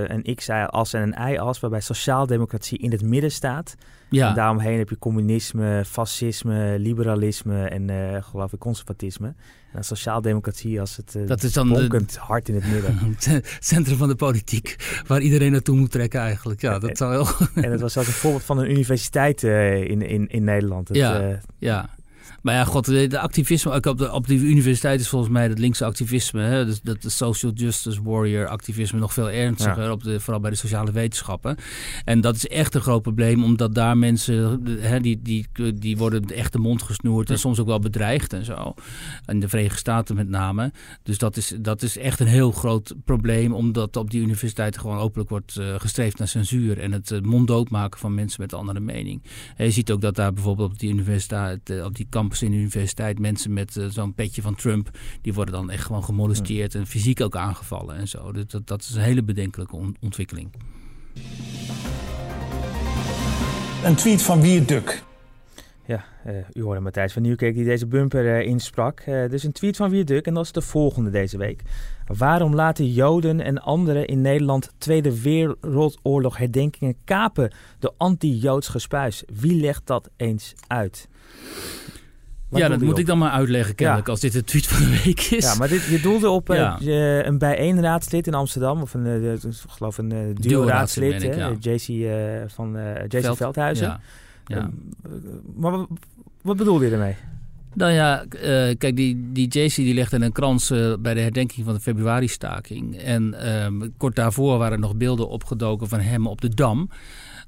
een 0.07 0.35
X-as 0.35 0.93
en 0.93 1.01
een 1.01 1.31
Y-as, 1.33 1.59
waarbij 1.59 1.81
sociaaldemocratie 1.81 2.77
in 2.77 2.91
het 2.91 3.01
midden 3.01 3.31
staat. 3.31 3.75
En 4.13 4.19
Ja, 4.19 4.33
daaromheen 4.33 4.77
heb 4.77 4.89
je 4.89 4.97
communisme, 4.99 5.83
fascisme, 5.85 6.79
liberalisme 6.79 7.65
en 7.65 7.89
eh, 7.89 8.23
geloof 8.23 8.53
ik 8.53 8.59
conservatisme. 8.59 9.27
En 9.27 9.79
dan 9.79 9.83
sociaaldemocratie 9.83 10.79
als 10.79 10.97
het 10.97 11.27
dat 11.27 11.43
is 11.43 11.53
dan 11.53 11.67
de, 11.67 11.73
bonkend 11.73 12.15
hard 12.15 12.49
in 12.49 12.55
het 12.55 12.67
midden. 12.71 12.97
Het 13.19 13.57
centrum 13.59 13.97
van 13.97 14.07
de 14.07 14.15
politiek, 14.15 15.01
waar 15.07 15.21
iedereen 15.21 15.51
naartoe 15.51 15.77
moet 15.77 15.91
trekken 15.91 16.19
eigenlijk. 16.19 16.61
Ja, 16.61 16.79
dat 16.79 16.97
zou 16.97 17.11
heel... 17.11 17.47
en 17.63 17.71
het 17.71 17.81
was 17.81 17.97
ook 17.97 18.05
een 18.05 18.11
voorbeeld 18.11 18.43
van 18.43 18.57
een 18.57 18.71
universiteit 18.71 19.43
eh, 19.43 19.81
in, 19.81 20.01
in, 20.01 20.27
in 20.27 20.43
Nederland. 20.43 20.87
Het, 20.87 20.97
Ja. 20.97 21.39
Ja. 21.57 21.89
Maar 22.43 22.53
ja, 22.55 22.63
god, 22.63 22.85
de, 22.85 23.07
de 23.07 23.19
activisme, 23.19 23.71
ook 23.71 23.85
op 23.85 23.97
de, 23.97 24.11
op 24.11 24.27
de 24.27 24.33
universiteit 24.33 24.99
is 24.99 25.07
volgens 25.07 25.31
mij 25.31 25.47
dat 25.47 25.59
linkse 25.59 25.85
activisme, 25.85 26.41
hè, 26.41 26.65
dus 26.65 26.81
dat 26.81 27.01
de 27.01 27.09
social 27.09 27.51
justice 27.51 28.03
warrior 28.03 28.47
activisme 28.47 28.99
nog 28.99 29.13
veel 29.13 29.29
ernstiger, 29.29 29.91
op 29.91 30.03
de, 30.03 30.19
vooral 30.19 30.41
bij 30.41 30.49
de 30.49 30.57
sociale 30.57 30.91
wetenschappen. 30.91 31.57
En 32.05 32.21
dat 32.21 32.35
is 32.35 32.47
echt 32.47 32.75
een 32.75 32.81
groot 32.81 33.01
probleem, 33.01 33.43
omdat 33.43 33.75
daar 33.75 33.97
mensen, 33.97 34.63
hè, 34.79 34.99
die, 34.99 35.19
die, 35.21 35.47
die 35.75 35.97
worden 35.97 36.25
echt 36.25 36.51
de 36.51 36.59
mond 36.59 36.81
gesnoerd 36.81 37.29
en 37.29 37.39
soms 37.39 37.59
ook 37.59 37.67
wel 37.67 37.79
bedreigd 37.79 38.33
en 38.33 38.45
zo. 38.45 38.73
In 39.25 39.39
de 39.39 39.49
Verenigde 39.49 39.77
Staten 39.77 40.15
met 40.15 40.29
name. 40.29 40.71
Dus 41.03 41.17
dat 41.17 41.37
is, 41.37 41.53
dat 41.59 41.81
is 41.81 41.97
echt 41.97 42.19
een 42.19 42.27
heel 42.27 42.51
groot 42.51 42.95
probleem, 43.05 43.53
omdat 43.53 43.95
op 43.95 44.11
die 44.11 44.21
universiteiten 44.21 44.81
gewoon 44.81 44.97
openlijk 44.97 45.29
wordt 45.29 45.57
eh, 45.57 45.75
gestreefd 45.77 46.17
naar 46.17 46.27
censuur 46.27 46.79
en 46.79 46.91
het 46.91 47.11
eh, 47.11 47.21
monddood 47.21 47.69
maken 47.69 47.99
van 47.99 48.13
mensen 48.13 48.41
met 48.41 48.51
een 48.51 48.59
andere 48.59 48.79
mening. 48.79 49.23
En 49.55 49.65
je 49.65 49.71
ziet 49.71 49.91
ook 49.91 50.01
dat 50.01 50.15
daar 50.15 50.33
bijvoorbeeld 50.33 50.71
op 50.71 50.79
die 50.79 50.89
universiteit, 50.89 51.69
eh, 51.69 51.83
op 51.83 51.95
die 51.95 52.07
campus 52.33 52.41
in 52.41 52.51
de 52.51 52.57
universiteit, 52.57 53.19
mensen 53.19 53.53
met 53.53 53.77
eh, 53.77 53.85
zo'n 53.89 54.13
petje 54.13 54.41
van 54.41 54.55
Trump, 54.55 54.89
die 55.21 55.33
worden 55.33 55.53
dan 55.53 55.69
echt 55.69 55.85
gewoon 55.85 56.03
gemolesteerd 56.03 56.75
en 56.75 56.87
fysiek 56.87 57.21
ook 57.21 57.35
aangevallen 57.35 57.95
en 57.95 58.07
zo. 58.07 58.31
Dus 58.31 58.45
dat, 58.47 58.67
dat 58.67 58.81
is 58.81 58.95
een 58.95 59.01
hele 59.01 59.23
bedenkelijke 59.23 59.75
on- 59.75 59.95
ontwikkeling. 60.01 60.49
Een 63.83 63.95
tweet 63.95 64.21
van 64.21 64.41
Wierduk. 64.41 65.03
Ja, 65.85 66.03
eh, 66.23 66.33
u 66.53 66.61
hoorde 66.61 66.79
Matthijs 66.79 67.13
van 67.13 67.21
Nieuwkerk 67.21 67.55
die 67.55 67.65
deze 67.65 67.87
bumper 67.87 68.35
eh, 68.39 68.47
insprak. 68.47 68.99
Eh, 68.99 69.29
dus 69.29 69.43
een 69.43 69.51
tweet 69.51 69.75
van 69.75 69.89
Wierduk 69.89 70.25
en 70.25 70.33
dat 70.33 70.43
is 70.45 70.51
de 70.51 70.61
volgende 70.61 71.09
deze 71.09 71.37
week. 71.37 71.61
Waarom 72.17 72.55
laten 72.55 72.91
Joden 72.91 73.39
en 73.41 73.61
anderen 73.61 74.05
in 74.07 74.21
Nederland 74.21 74.71
Tweede 74.77 75.21
Wereldoorlog 75.21 76.37
herdenkingen 76.37 76.95
kapen 77.05 77.53
door 77.79 77.93
anti-Joods 77.97 78.67
gespuis? 78.67 79.23
Wie 79.33 79.61
legt 79.61 79.87
dat 79.87 80.09
eens 80.17 80.53
uit? 80.67 81.07
Ja, 82.59 82.67
dat 82.67 82.81
moet 82.81 82.91
op? 82.93 82.99
ik 82.99 83.05
dan 83.05 83.17
maar 83.17 83.31
uitleggen 83.31 83.75
kennelijk 83.75 84.07
als 84.07 84.19
dit 84.19 84.31
de 84.31 84.43
tweet 84.43 84.67
van 84.67 84.81
de 84.91 85.01
week 85.03 85.19
is. 85.21 85.43
Ja, 85.45 85.55
maar 85.55 85.67
dit, 85.67 85.83
je 85.83 86.01
doelde 86.01 86.29
op 86.29 86.49
eh, 86.49 86.57
Ja. 86.57 86.77
je- 86.79 87.21
een 87.25 87.37
bijeenraadslid 87.37 88.27
in 88.27 88.33
Amsterdam, 88.33 88.81
of 88.81 88.93
een, 88.93 89.05
eh, 89.05 89.33
ik 89.33 89.39
geloof 89.67 89.97
een 89.97 90.11
eh 90.11 90.17
Duo-raadslid, 90.33 91.21
ja. 91.21 91.51
JC 91.59 92.07
van 92.51 92.77
JC 93.07 93.21
Veld- 93.21 93.37
Veldhuizen. 93.37 93.99
Ehm, 94.47 94.59
eh, 94.59 95.11
maar 95.55 95.85
wat, 96.41 96.57
bedoelde 96.57 96.85
je 96.85 96.91
ermee? 96.91 97.15
Nou 97.75 97.91
ja, 97.91 98.25
kijk, 98.77 98.95
die, 98.95 99.29
die 99.31 99.47
JC 99.47 99.75
die 99.75 99.93
legde 99.93 100.21
een 100.21 100.31
krans 100.31 100.67
bij 100.99 101.13
de 101.13 101.19
herdenking 101.19 101.65
van 101.65 101.73
de 101.73 101.79
februari-staking. 101.79 102.97
En 102.97 103.33
ehm, 103.33 103.89
kort 103.97 104.15
daarvoor 104.15 104.57
waren 104.57 104.73
er 104.73 104.79
nog 104.79 104.95
beelden 104.95 105.29
opgedoken 105.29 105.87
van 105.87 105.99
hem 105.99 106.27
op 106.27 106.41
de 106.41 106.49
Dam. 106.49 106.89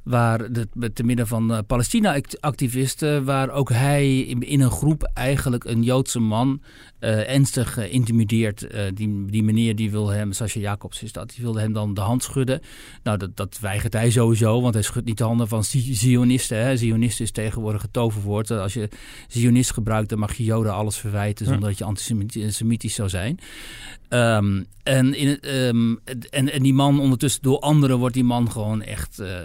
Waar 0.05 0.51
de, 0.51 0.93
te 0.93 1.03
midden 1.03 1.27
van 1.27 1.53
eh, 1.53 1.59
Palestina-activisten, 1.67 3.25
waar 3.25 3.49
ook 3.49 3.69
hij 3.69 4.19
in, 4.19 4.41
in 4.41 4.61
een 4.61 4.71
groep 4.71 5.11
eigenlijk 5.13 5.63
een 5.63 5.83
Joodse 5.83 6.19
man 6.19 6.61
eh, 6.99 7.29
ernstig 7.33 7.77
intimideert. 7.89 8.67
Eh, 8.67 8.83
die, 8.93 9.25
die 9.25 9.43
meneer 9.43 9.75
die 9.75 9.91
wil 9.91 10.07
hem, 10.09 10.31
Sascha 10.33 10.59
Jacobs 10.59 11.03
is 11.03 11.11
dat, 11.11 11.29
die 11.35 11.43
wilde 11.43 11.59
hem 11.59 11.73
dan 11.73 11.93
de 11.93 12.01
hand 12.01 12.23
schudden. 12.23 12.61
Nou, 13.03 13.17
dat, 13.17 13.37
dat 13.37 13.57
weigert 13.61 13.93
hij 13.93 14.09
sowieso, 14.09 14.61
want 14.61 14.73
hij 14.73 14.83
schudt 14.83 15.05
niet 15.05 15.17
de 15.17 15.23
handen 15.23 15.47
van 15.47 15.63
Zi- 15.63 15.93
Zionisten. 15.93 16.57
Hè. 16.57 16.77
Zionisten 16.77 17.25
is 17.25 17.31
tegenwoordig 17.31 17.83
een 17.83 17.91
toverwoord. 17.91 18.51
Als 18.51 18.73
je 18.73 18.89
Zionist 19.27 19.71
gebruikt, 19.73 20.09
dan 20.09 20.19
mag 20.19 20.33
je 20.35 20.43
Joden 20.43 20.73
alles 20.73 20.97
verwijten 20.97 21.45
zonder 21.45 21.69
dat 21.69 21.77
je 21.77 21.83
antisemitisch 21.83 22.95
zou 22.95 23.09
zijn. 23.09 23.39
Ehm, 24.09 24.63
en, 24.83 25.13
in, 25.13 25.27
het, 25.27 25.45
ehm, 25.45 25.95
en, 26.29 26.51
en 26.51 26.63
die 26.63 26.73
man 26.73 26.99
ondertussen, 26.99 27.41
door 27.41 27.59
anderen 27.59 27.97
wordt 27.97 28.13
die 28.13 28.23
man 28.23 28.51
gewoon 28.51 28.81
echt, 28.81 29.19
eh, 29.19 29.37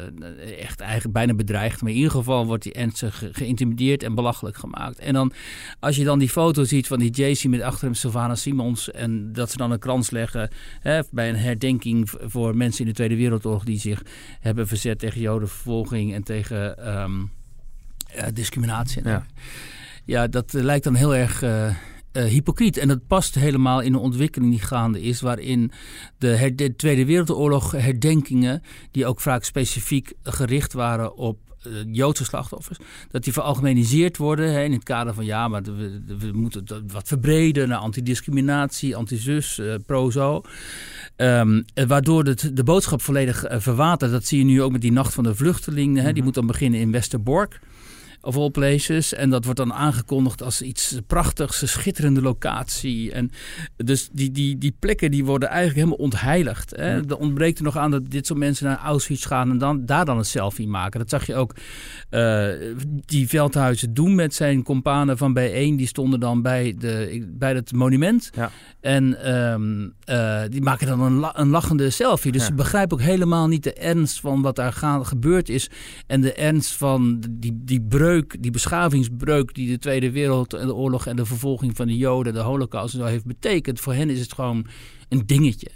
echt 0.58 0.80
eigenlijk 0.80 1.12
bijna 1.12 1.34
bedreigd. 1.34 1.80
Maar 1.82 1.90
in 1.90 1.96
ieder 1.96 2.10
geval 2.12 2.46
wordt 2.46 2.64
hij 2.64 2.72
ernstig 2.72 3.18
ge- 3.18 3.28
geïntimideerd 3.32 4.02
en 4.02 4.14
belachelijk 4.14 4.56
gemaakt. 4.56 4.98
En 4.98 5.12
dan, 5.12 5.32
als 5.80 5.96
je 5.96 6.04
dan 6.04 6.18
die 6.18 6.28
foto 6.28 6.64
ziet 6.64 6.86
van 6.86 6.98
die 6.98 7.10
Met 7.48 7.60
achter 7.60 7.84
hem 7.84 7.94
Sylvana 7.94 8.34
Simons. 8.34 8.90
En 8.90 9.32
dat 9.32 9.50
ze 9.50 9.56
dan 9.56 9.70
een 9.70 9.78
krans 9.78 10.10
leggen 10.10 10.50
hè, 10.80 11.00
bij 11.10 11.28
een 11.28 11.36
herdenking 11.36 12.10
voor 12.10 12.56
mensen 12.56 12.80
in 12.80 12.86
de 12.86 12.94
Tweede 12.94 13.16
Wereldoorlog 13.16 13.64
die 13.64 13.80
zich 13.80 14.02
hebben 14.40 14.66
verzet 14.66 14.98
tegen 14.98 15.20
jodenvervolging 15.20 16.14
en 16.14 16.22
tegen 16.22 16.78
ehm, 16.78 17.22
eh, 18.14 18.26
discriminatie. 18.32 19.02
Ja. 19.04 19.26
Ja, 20.04 20.26
dat 20.26 20.54
eh, 20.54 20.62
lijkt 20.62 20.84
dan 20.84 20.94
heel 20.94 21.14
erg 21.14 21.42
eh, 21.42 21.66
eh, 21.66 21.74
hypocriet. 22.12 22.76
En 22.76 22.88
dat 22.88 23.06
past 23.06 23.34
helemaal 23.34 23.80
in 23.80 23.94
een 23.94 24.00
ontwikkeling 24.00 24.50
die 24.50 24.60
gaande 24.60 25.02
is, 25.02 25.20
waarin 25.20 25.72
de, 26.18 26.52
de 26.54 26.76
Tweede 26.76 27.04
Wereldoorlog 27.04 27.72
herdenkingen, 27.72 28.62
die 28.90 29.06
ook 29.06 29.20
vaak 29.20 29.44
specifiek 29.44 30.12
gericht 30.22 30.72
waren 30.72 31.16
op 31.16 31.38
Joodse 31.92 32.24
slachtoffers, 32.24 32.78
dat 33.10 33.24
die 33.24 33.32
veralgemeniseerd 33.32 34.16
worden 34.16 34.52
hè, 34.52 34.62
in 34.62 34.72
het 34.72 34.82
kader 34.82 35.14
van 35.14 35.24
ja, 35.24 35.48
maar 35.48 35.62
we, 35.62 36.00
we 36.18 36.30
moeten 36.32 36.64
dat 36.64 36.82
wat 36.86 37.08
verbreden 37.08 37.68
naar 37.68 37.78
antidiscriminatie, 37.78 38.96
anti-zus, 38.96 39.58
eh, 39.58 39.74
pro-zo. 39.86 40.42
Eh, 41.16 41.50
waardoor 41.86 42.24
het, 42.24 42.50
de 42.54 42.64
boodschap 42.64 43.02
volledig 43.02 43.44
eh, 43.44 43.60
verwatert. 43.60 44.10
Dat 44.10 44.24
zie 44.24 44.38
je 44.38 44.44
nu 44.44 44.62
ook 44.62 44.72
met 44.72 44.80
die 44.80 44.92
Nacht 44.92 45.14
van 45.14 45.24
de 45.24 45.34
Vluchtelingen. 45.34 46.04
Hè. 46.04 46.12
Die 46.12 46.22
moet 46.22 46.34
dan 46.34 46.46
beginnen 46.46 46.80
in 46.80 46.92
Westerbork 46.92 47.60
of 48.22 48.36
all 48.36 48.50
places. 48.50 49.14
En 49.14 49.30
dat 49.30 49.44
wordt 49.44 49.58
dan 49.58 49.72
aangekondigd 49.72 50.42
als 50.42 50.62
iets 50.62 50.98
prachtigs, 51.06 51.62
een 51.62 51.68
schitterende 51.68 52.22
locatie. 52.22 53.12
En 53.12 53.30
dus 53.76 54.08
die, 54.12 54.30
die, 54.30 54.58
die 54.58 54.74
plekken 54.78 55.10
die 55.10 55.24
worden 55.24 55.48
eigenlijk 55.48 55.78
helemaal 55.78 56.04
ontheiligd. 56.04 56.70
Hè. 56.76 57.08
Er 57.08 57.16
ontbreekt 57.16 57.58
er 57.58 57.64
nog 57.64 57.76
aan 57.76 57.90
dat 57.90 58.10
dit 58.10 58.26
soort 58.26 58.38
mensen 58.38 58.66
naar 58.66 58.78
Auschwitz 58.78 59.26
gaan 59.26 59.50
en 59.50 59.58
dan, 59.58 59.86
daar 59.86 60.04
dan 60.04 60.18
een 60.18 60.24
selfie 60.24 60.68
maken. 60.68 61.00
Dat 61.00 61.10
zag 61.10 61.26
je 61.26 61.34
ook 61.34 61.54
eh, 62.10 62.48
die 63.06 63.28
Veldhuizen 63.28 63.94
doen 63.94 64.14
met 64.14 64.34
zijn 64.34 64.62
companen 64.62 65.18
van 65.18 65.38
B1. 65.38 65.52
Die 65.52 65.86
stonden 65.86 66.20
dan 66.20 66.42
bij, 66.42 66.74
de, 66.78 67.26
bij 67.38 67.54
het 67.54 67.72
monument. 67.72 68.30
Ja. 68.34 68.50
En 68.80 69.22
ehm, 69.24 69.88
eh, 70.04 70.42
die 70.50 70.62
maken 70.62 70.86
dan 70.86 71.00
een, 71.00 71.12
la- 71.18 71.38
een 71.38 71.48
lachende 71.48 71.90
selfie. 71.90 72.32
Dus 72.32 72.40
Ja. 72.40 72.46
ze 72.46 72.54
begrijpen 72.54 72.96
ook 72.98 73.02
helemaal 73.02 73.48
niet 73.48 73.62
de 73.62 73.72
ernst 73.72 74.20
van 74.20 74.42
wat 74.42 74.56
daar 74.56 74.72
gaan, 74.72 75.06
gebeurd 75.06 75.48
is. 75.48 75.70
En 76.06 76.20
de 76.20 76.32
ernst 76.32 76.72
van 76.76 77.22
die, 77.30 77.60
die 77.64 77.80
breuk 77.80 78.08
die 78.40 78.50
beschavingsbreuk 78.50 79.54
die 79.54 79.68
de 79.68 79.78
Tweede 79.78 80.10
Wereldoorlog 80.10 81.06
en 81.06 81.16
de 81.16 81.24
vervolging 81.24 81.76
van 81.76 81.86
de 81.86 81.96
Joden, 81.96 82.32
de 82.32 82.40
Holocaust 82.40 82.94
en 82.94 83.00
zo 83.00 83.06
heeft 83.06 83.24
betekend. 83.24 83.80
Voor 83.80 83.94
hen 83.94 84.10
is 84.10 84.20
het 84.20 84.32
gewoon 84.32 84.66
een 85.08 85.26
dingetje. 85.26 85.70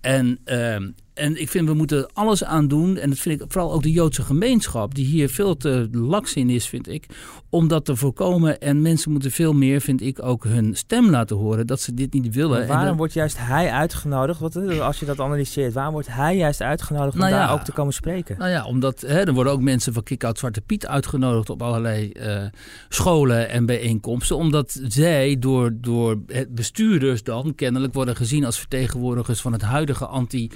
En, 0.00 0.38
ehm, 0.44 0.90
en 1.14 1.40
ik 1.40 1.48
vind 1.48 1.68
we 1.68 1.74
moeten 1.74 2.06
alles 2.12 2.44
aan 2.44 2.68
doen. 2.68 2.96
En 2.96 3.08
dat 3.08 3.18
vind 3.18 3.40
ik 3.40 3.52
vooral 3.52 3.72
ook 3.72 3.82
de 3.82 3.90
Joodse 3.92 4.22
gemeenschap, 4.22 4.94
die 4.94 5.06
hier 5.06 5.28
veel 5.28 5.56
te 5.56 5.88
laks 5.92 6.34
in 6.34 6.50
is, 6.50 6.66
vind 6.68 6.88
ik. 6.88 7.06
Om 7.50 7.68
dat 7.68 7.84
te 7.84 7.96
voorkomen. 7.96 8.60
En 8.60 8.82
mensen 8.82 9.10
moeten 9.12 9.30
veel 9.30 9.52
meer, 9.52 9.80
vind 9.80 10.00
ik, 10.02 10.22
ook 10.22 10.44
hun 10.44 10.74
stem 10.76 11.10
laten 11.10 11.36
horen 11.36 11.66
dat 11.66 11.80
ze 11.80 11.94
dit 11.94 12.12
niet 12.12 12.34
willen. 12.34 12.50
Maar 12.58 12.66
waarom 12.66 12.80
en 12.82 12.88
dat- 12.88 12.96
wordt 12.96 13.12
juist 13.12 13.36
hij 13.38 13.70
uitgenodigd? 13.70 14.40
Wat, 14.40 14.56
eh, 14.56 14.80
als 14.80 14.98
je 15.00 15.06
dat 15.06 15.20
analyseert, 15.20 15.72
waarom 15.72 15.92
wordt 15.92 16.08
hij 16.08 16.36
juist 16.36 16.60
uitgenodigd 16.62 17.12
om 17.14 17.18
Nou 17.20 17.32
ja. 17.32 17.38
daar 17.46 17.52
ook 17.52 17.64
te 17.64 17.72
komen 17.72 17.92
spreken? 17.92 18.38
Nou 18.38 18.50
ja, 18.50 18.64
omdat 18.66 19.00
hè, 19.00 19.20
er 19.20 19.32
worden 19.32 19.52
ook 19.52 19.60
mensen 19.60 19.92
van 19.92 20.02
Kick-Out 20.02 20.38
Zwarte 20.38 20.60
Piet 20.60 20.86
uitgenodigd 20.86 21.50
op 21.50 21.62
allerlei 21.62 22.10
eh, 22.10 22.42
scholen 22.88 23.48
en 23.48 23.66
bijeenkomsten. 23.66 24.36
Omdat 24.36 24.80
zij 24.88 25.36
door, 25.38 25.70
door 25.80 26.22
het 26.26 26.54
bestuurders 26.54 27.22
dan 27.22 27.54
kennelijk 27.54 27.94
worden 27.94 28.16
gezien 28.16 28.44
als 28.44 28.58
vertegenwoordigers 28.58 29.40
van 29.40 29.52
het 29.52 29.62
huidige 29.62 30.06
anti, 30.06 30.50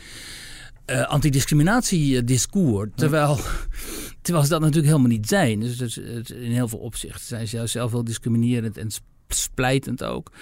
eh, 0.86 1.02
antidiscriminatiediscours. 1.08 2.90
Terwijl, 2.94 3.38
terwijl 4.22 4.44
ze 4.44 4.50
dat 4.50 4.60
natuurlijk 4.60 4.86
helemaal 4.86 5.10
niet 5.10 5.28
zijn. 5.28 5.60
Dus 5.60 5.98
in 6.28 6.52
heel 6.52 6.68
veel 6.68 6.78
opzichten 6.78 7.26
zijn 7.26 7.48
ze 7.48 7.66
zelf 7.66 7.92
wel 7.92 8.04
discriminerend 8.04 8.76
en 8.76 8.90
sp- 8.90 9.04
splijtend 9.28 10.04
ook. 10.04 10.32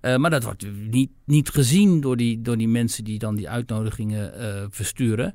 Eh, 0.00 0.16
maar 0.16 0.30
dat 0.30 0.42
wordt 0.42 0.66
niet, 0.90 1.10
niet 1.24 1.48
gezien 1.48 2.00
door 2.00 2.16
die, 2.16 2.42
door 2.42 2.56
die 2.56 2.68
mensen 2.68 3.04
die 3.04 3.18
dan 3.18 3.36
die 3.36 3.48
uitnodigingen 3.48 4.38
eh, 4.38 4.66
versturen. 4.70 5.34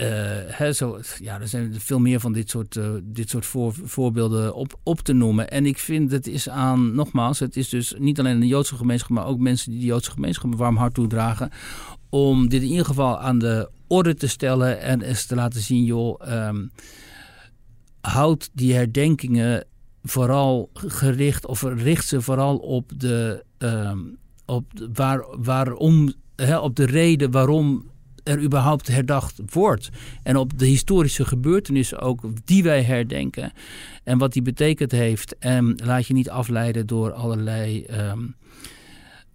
Eh, 0.00 0.06
hè, 0.46 0.72
zo, 0.72 1.00
ja, 1.18 1.40
er 1.40 1.48
zijn 1.48 1.80
veel 1.80 1.98
meer 1.98 2.20
van 2.20 2.32
dit 2.32 2.50
soort, 2.50 2.76
eh, 2.76 2.90
dit 3.02 3.30
soort 3.30 3.46
voor, 3.46 3.74
voorbeelden 3.82 4.54
op, 4.54 4.78
op 4.82 5.00
te 5.00 5.12
noemen. 5.12 5.50
En 5.50 5.66
ik 5.66 5.78
vind 5.78 6.10
het 6.10 6.26
is 6.26 6.48
aan, 6.48 6.94
nogmaals, 6.94 7.38
het 7.38 7.56
is 7.56 7.68
dus 7.68 7.94
niet 7.98 8.18
alleen 8.18 8.40
de 8.40 8.46
Joodse 8.46 8.76
gemeenschap, 8.76 9.10
maar 9.10 9.26
ook 9.26 9.38
mensen 9.38 9.70
die 9.70 9.80
de 9.80 9.86
Joodse 9.86 10.10
gemeenschap 10.10 10.50
een 10.50 10.56
warm 10.56 10.76
hart 10.76 10.94
toedragen. 10.94 11.50
Om 12.10 12.48
dit 12.48 12.62
in 12.62 12.68
ieder 12.68 12.84
geval 12.84 13.18
aan 13.18 13.38
de 13.38 13.70
orde 13.86 14.14
te 14.14 14.28
stellen 14.28 14.80
en 14.80 15.02
eens 15.02 15.26
te 15.26 15.34
laten 15.34 15.60
zien, 15.60 15.84
joh, 15.84 16.20
ehm, 16.28 16.66
houd 18.00 18.50
die 18.52 18.74
herdenkingen 18.74 19.64
vooral 20.02 20.70
gericht, 20.74 21.46
of 21.46 21.62
richt 21.62 22.08
ze 22.08 22.20
vooral 22.20 22.56
op 22.56 22.92
de, 22.96 23.44
ehm, 23.58 23.98
op 24.46 24.64
waar, 24.92 25.24
waarom, 25.42 26.12
op 26.60 26.76
de 26.76 26.86
reden 26.86 27.30
waarom 27.30 27.90
er 28.24 28.42
überhaupt 28.42 28.86
herdacht 28.86 29.40
wordt. 29.52 29.90
En 30.22 30.36
op 30.36 30.58
de 30.58 30.66
historische 30.66 31.24
gebeurtenissen 31.24 32.00
ook 32.00 32.22
die 32.44 32.62
wij 32.62 32.82
herdenken. 32.82 33.52
En 34.04 34.18
wat 34.18 34.32
die 34.32 34.42
betekend 34.42 34.90
heeft. 34.90 35.38
En 35.38 35.80
laat 35.84 36.06
je 36.06 36.14
niet 36.14 36.30
afleiden 36.30 36.86
door 36.86 37.12
allerlei. 37.12 37.84
ehm, 37.84 38.26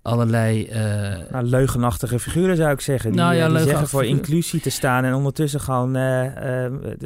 allerlei 0.06 0.66
eh, 0.66 0.82
Nou, 1.32 1.46
leugenachtige 1.46 2.20
figuren 2.20 2.56
zou 2.56 2.72
ik 2.72 2.82
zeggen. 2.82 3.12
Die, 3.12 3.20
Nou 3.20 3.36
ja, 3.36 3.46
eh, 3.48 3.56
die 3.56 3.64
zeggen 3.64 3.88
voor 3.88 4.06
inclusie 4.06 4.60
te 4.60 4.70
staan 4.70 5.04
en 5.04 5.14
ondertussen 5.14 5.60
gewoon 5.60 5.96
eh, 5.96 6.32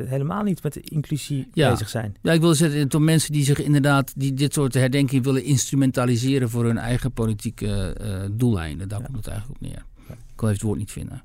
helemaal 0.05 0.43
niet 0.43 0.63
met 0.63 0.75
inclusie 0.75 1.49
Ja. 1.53 1.69
bezig 1.69 1.89
zijn. 1.89 2.15
Ja, 2.21 2.31
ik 2.31 2.41
wil 2.41 2.53
zeggen, 2.53 2.89
door 2.89 3.01
mensen 3.01 3.31
die 3.31 3.43
zich 3.43 3.61
inderdaad 3.61 4.13
die 4.15 4.33
dit 4.33 4.53
soort 4.53 4.73
herdenking 4.73 5.23
willen 5.23 5.43
instrumentaliseren 5.43 6.49
voor 6.49 6.65
hun 6.65 6.77
eigen 6.77 7.11
politieke 7.11 7.95
doeleinden. 8.31 8.87
Daar 8.87 9.01
komt 9.01 9.17
het 9.17 9.27
eigenlijk 9.27 9.61
op 9.61 9.67
neer. 9.67 9.83
Ik 10.09 10.15
kon 10.35 10.47
even 10.47 10.59
het 10.59 10.61
woord 10.61 10.77
niet 10.77 10.91
vinden. 10.91 11.23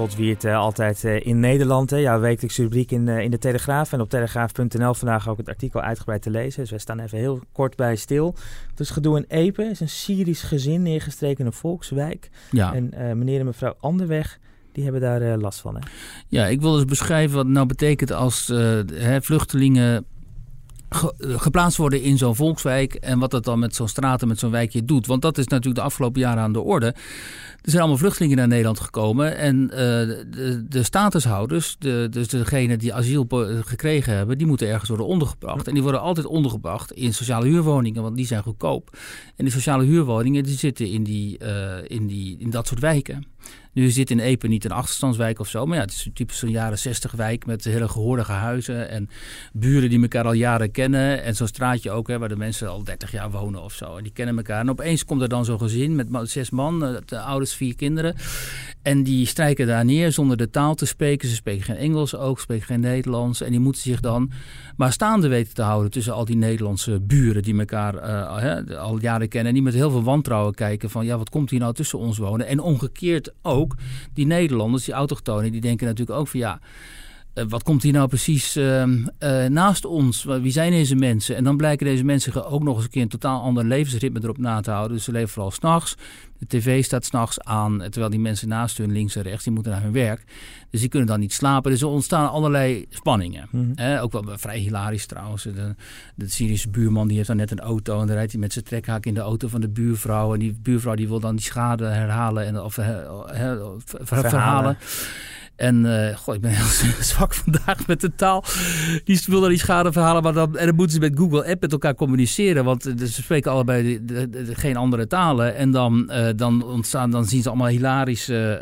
Slot 0.00 0.16
Wiert 0.16 0.44
uh, 0.44 0.58
altijd 0.58 1.04
uh, 1.04 1.26
in 1.26 1.40
Nederland. 1.40 1.90
Hè, 1.90 1.96
jouw 1.96 2.20
wekelijkse 2.20 2.62
rubriek 2.62 2.90
in, 2.90 3.06
uh, 3.06 3.20
in 3.20 3.30
de 3.30 3.38
Telegraaf. 3.38 3.92
En 3.92 4.00
op 4.00 4.08
telegraaf.nl 4.08 4.94
vandaag 4.94 5.28
ook 5.28 5.36
het 5.36 5.48
artikel 5.48 5.80
uitgebreid 5.80 6.22
te 6.22 6.30
lezen. 6.30 6.60
Dus 6.60 6.70
wij 6.70 6.78
staan 6.78 7.00
even 7.00 7.18
heel 7.18 7.40
kort 7.52 7.76
bij 7.76 7.96
stil. 7.96 8.34
Het 8.70 8.80
is 8.80 8.90
gedoe 8.90 9.16
in 9.16 9.24
Epe. 9.28 9.62
Het 9.62 9.70
is 9.70 9.80
een 9.80 9.88
Syrisch 9.88 10.44
gezin 10.48 10.82
neergestreken 10.82 11.38
in 11.38 11.46
een 11.46 11.52
volkswijk. 11.52 12.30
Ja. 12.50 12.74
En 12.74 13.18
meneer 13.18 13.40
en 13.40 13.46
mevrouw 13.46 13.74
Anderweg... 13.80 14.38
Die 14.72 14.82
hebben 14.82 15.02
daar 15.02 15.22
uh, 15.22 15.36
last 15.36 15.60
van. 15.60 15.74
Hè? 15.74 15.80
Ja, 16.28 16.46
ik 16.46 16.60
wil 16.60 16.74
eens 16.74 16.84
beschrijven 16.84 17.36
wat 17.36 17.44
het 17.44 17.54
nou 17.54 17.66
betekent 17.66 18.12
als 18.12 18.48
uh, 18.48 18.80
hè, 18.92 19.22
vluchtelingen 19.22 20.04
ge 20.90 21.14
geplaatst 21.18 21.76
worden 21.76 22.02
in 22.02 22.18
zo'n 22.18 22.36
volkswijk. 22.36 22.94
En 22.94 23.18
wat 23.18 23.30
dat 23.30 23.44
dan 23.44 23.58
met 23.58 23.74
zo'n 23.74 23.88
straat 23.88 24.22
en 24.22 24.28
met 24.28 24.38
zo'n 24.38 24.50
wijkje 24.50 24.84
doet. 24.84 25.06
Want 25.06 25.22
dat 25.22 25.38
is 25.38 25.46
natuurlijk 25.46 25.76
de 25.76 25.86
afgelopen 25.86 26.20
jaren 26.20 26.42
aan 26.42 26.52
de 26.52 26.60
orde. 26.60 26.86
Er 26.86 27.70
zijn 27.70 27.80
allemaal 27.80 27.98
vluchtelingen 27.98 28.36
naar 28.36 28.48
Nederland 28.48 28.80
gekomen. 28.80 29.36
En 29.36 29.62
uh, 29.62 29.70
de, 29.76 30.64
de 30.68 30.82
statushouders, 30.82 31.76
de, 31.78 32.06
dus 32.10 32.28
degenen 32.28 32.78
die 32.78 32.94
asiel 32.94 33.26
gekregen 33.64 34.14
hebben, 34.14 34.38
die 34.38 34.46
moeten 34.46 34.68
ergens 34.68 34.88
worden 34.88 35.06
ondergebracht. 35.06 35.68
En 35.68 35.74
die 35.74 35.82
worden 35.82 36.00
altijd 36.00 36.26
ondergebracht 36.26 36.92
in 36.92 37.14
sociale 37.14 37.46
huurwoningen, 37.46 38.02
want 38.02 38.16
die 38.16 38.26
zijn 38.26 38.42
goedkoop. 38.42 38.96
En 39.36 39.44
die 39.44 39.52
sociale 39.52 39.84
huurwoningen 39.84 40.42
die 40.42 40.58
zitten 40.58 40.86
in, 40.86 41.02
die, 41.02 41.38
in, 41.86 42.06
die, 42.06 42.36
in 42.38 42.50
dat 42.50 42.66
soort 42.66 42.80
wijken. 42.80 43.26
Nu 43.72 43.90
zit 43.90 44.10
in 44.10 44.18
Epe 44.18 44.46
niet 44.46 44.64
een 44.64 44.70
achterstandswijk 44.70 45.38
of 45.38 45.48
zo. 45.48 45.66
Maar 45.66 45.76
ja, 45.76 45.82
het 45.82 45.92
is 45.92 46.08
typisch 46.14 46.38
zo'n 46.38 46.50
jaren 46.50 46.78
60 46.78 47.12
wijk 47.12 47.46
met 47.46 47.64
hele 47.64 47.88
gehoordige 47.88 48.32
huizen. 48.32 48.88
En 48.88 49.08
buren 49.52 49.90
die 49.90 50.02
elkaar 50.02 50.24
al 50.24 50.32
jaren 50.32 50.70
kennen. 50.70 51.22
En 51.22 51.36
zo'n 51.36 51.46
straatje 51.46 51.90
ook, 51.90 52.08
hè, 52.08 52.18
waar 52.18 52.28
de 52.28 52.36
mensen 52.36 52.68
al 52.68 52.84
30 52.84 53.10
jaar 53.10 53.30
wonen 53.30 53.62
of 53.62 53.72
zo. 53.72 53.96
En 53.96 54.02
die 54.02 54.12
kennen 54.12 54.36
elkaar. 54.36 54.60
En 54.60 54.70
opeens 54.70 55.04
komt 55.04 55.22
er 55.22 55.28
dan 55.28 55.44
zo'n 55.44 55.58
gezin 55.58 55.94
met 55.94 56.30
zes 56.30 56.50
man, 56.50 57.00
de 57.06 57.20
ouders, 57.20 57.54
vier 57.54 57.74
kinderen. 57.74 58.14
En 58.82 59.02
die 59.02 59.26
strijken 59.26 59.66
daar 59.66 59.84
neer 59.84 60.12
zonder 60.12 60.36
de 60.36 60.50
taal 60.50 60.74
te 60.74 60.86
spreken. 60.86 61.28
Ze 61.28 61.34
spreken 61.34 61.62
geen 61.62 61.76
Engels 61.76 62.16
ook, 62.16 62.40
spreken 62.40 62.66
geen 62.66 62.80
Nederlands. 62.80 63.40
En 63.40 63.50
die 63.50 63.60
moeten 63.60 63.82
zich 63.82 64.00
dan 64.00 64.30
maar 64.76 64.92
staande 64.92 65.28
weten 65.28 65.54
te 65.54 65.62
houden 65.62 65.90
tussen 65.90 66.14
al 66.14 66.24
die 66.24 66.36
Nederlandse 66.36 67.00
buren 67.00 67.42
die 67.42 67.58
elkaar 67.58 67.94
hè, 68.40 68.78
al 68.78 69.00
jaren 69.00 69.28
kennen. 69.28 69.48
En 69.48 69.54
die 69.54 69.62
met 69.62 69.74
heel 69.74 69.90
veel 69.90 70.02
wantrouwen 70.02 70.54
kijken 70.54 70.90
van 70.90 71.04
ja, 71.04 71.18
wat 71.18 71.30
komt 71.30 71.50
hier 71.50 71.60
nou 71.60 71.74
tussen 71.74 71.98
ons 71.98 72.18
wonen? 72.18 72.46
En 72.46 72.60
omgekeerd 72.60 73.32
ook, 73.42 73.76
die 74.14 74.26
Nederlanders, 74.26 74.84
die 74.84 74.94
autochtonen, 74.94 75.52
die 75.52 75.60
denken 75.60 75.86
natuurlijk 75.86 76.18
ook 76.18 76.28
van 76.28 76.40
ja. 76.40 76.60
Uh, 77.34 77.44
wat 77.48 77.62
komt 77.62 77.82
hier 77.82 77.92
nou 77.92 78.08
precies 78.08 78.56
uh, 78.56 78.82
uh, 78.82 79.04
naast 79.46 79.84
ons? 79.84 80.24
Wie 80.24 80.52
zijn 80.52 80.70
deze 80.70 80.94
mensen? 80.94 81.36
En 81.36 81.44
dan 81.44 81.56
blijken 81.56 81.86
deze 81.86 82.04
mensen 82.04 82.46
ook 82.46 82.62
nog 82.62 82.74
eens 82.74 82.84
een 82.84 82.90
keer 82.90 83.02
een 83.02 83.08
totaal 83.08 83.40
ander 83.40 83.64
levensritme 83.64 84.20
erop 84.22 84.38
na 84.38 84.60
te 84.60 84.70
houden. 84.70 84.96
Dus 84.96 85.04
ze 85.04 85.12
leven 85.12 85.28
vooral 85.28 85.50
s'nachts. 85.50 85.96
De 86.40 86.46
tv 86.46 86.84
staat 86.84 87.04
s'nachts 87.04 87.40
aan, 87.40 87.78
terwijl 87.78 88.10
die 88.10 88.20
mensen 88.20 88.48
naast 88.48 88.78
hun 88.78 88.92
links 88.92 89.16
en 89.16 89.22
rechts, 89.22 89.44
die 89.44 89.52
moeten 89.52 89.72
naar 89.72 89.82
hun 89.82 89.92
werk. 89.92 90.24
Dus 90.70 90.80
die 90.80 90.88
kunnen 90.88 91.08
dan 91.08 91.20
niet 91.20 91.32
slapen. 91.32 91.70
Dus 91.70 91.80
er 91.80 91.86
ontstaan 91.86 92.30
allerlei 92.30 92.86
spanningen. 92.90 93.48
Mhm. 93.50 93.62
Mm 93.62 93.72
-hmm. 93.76 93.94
eh, 93.94 94.02
ook 94.02 94.12
wel 94.12 94.38
vrij 94.38 94.58
hilarisch 94.58 95.06
trouwens. 95.06 95.42
De, 95.42 95.74
de 96.14 96.28
Syrische 96.28 96.70
buurman 96.70 97.06
die 97.08 97.16
heeft 97.16 97.28
dan 97.28 97.36
net 97.36 97.50
een 97.50 97.60
auto 97.60 98.00
en 98.00 98.06
dan 98.06 98.16
rijdt 98.16 98.32
hij 98.32 98.40
met 98.40 98.52
zijn 98.52 98.64
trekhaak 98.64 99.06
in 99.06 99.14
de 99.14 99.20
auto 99.20 99.48
van 99.48 99.60
de 99.60 99.68
buurvrouw. 99.68 100.32
En 100.32 100.38
die 100.38 100.58
buurvrouw 100.62 100.94
die 100.94 101.08
wil 101.08 101.20
dan 101.20 101.36
die 101.36 101.44
schade 101.44 101.84
herhalen 101.84 102.46
en 102.46 102.60
of, 102.60 102.76
he, 102.76 102.82
he, 103.26 103.58
ver, 103.84 104.04
verhalen. 104.04 104.30
verhalen. 104.30 104.76
En 105.60 105.84
uh, 105.84 106.16
goh, 106.16 106.34
ik 106.34 106.40
ben 106.40 106.50
heel 106.50 107.02
zwak 107.14 107.34
vandaag 107.34 107.86
met 107.86 108.00
de 108.00 108.14
taal. 108.14 108.44
Die 109.04 109.20
wil 109.26 109.40
dan 109.40 109.48
die 109.48 109.58
schade 109.58 109.92
verhalen. 109.92 110.22
Maar 110.22 110.32
dan, 110.32 110.56
en 110.56 110.66
dan 110.66 110.74
moeten 110.74 110.94
ze 110.94 111.00
met 111.00 111.18
Google 111.18 111.46
App 111.46 111.60
met 111.60 111.72
elkaar 111.72 111.94
communiceren. 111.94 112.64
Want 112.64 112.82
ze 112.82 113.06
spreken 113.06 113.50
allebei 113.50 113.82
de, 113.82 114.30
de, 114.30 114.44
de, 114.44 114.54
geen 114.54 114.76
andere 114.76 115.06
talen. 115.06 115.56
En 115.56 115.70
dan, 115.70 116.10
uh, 116.10 116.28
dan, 116.36 116.64
ontstaan, 116.64 117.10
dan 117.10 117.24
zien 117.24 117.42
ze 117.42 117.48
allemaal 117.48 117.68
hilarische 117.68 118.60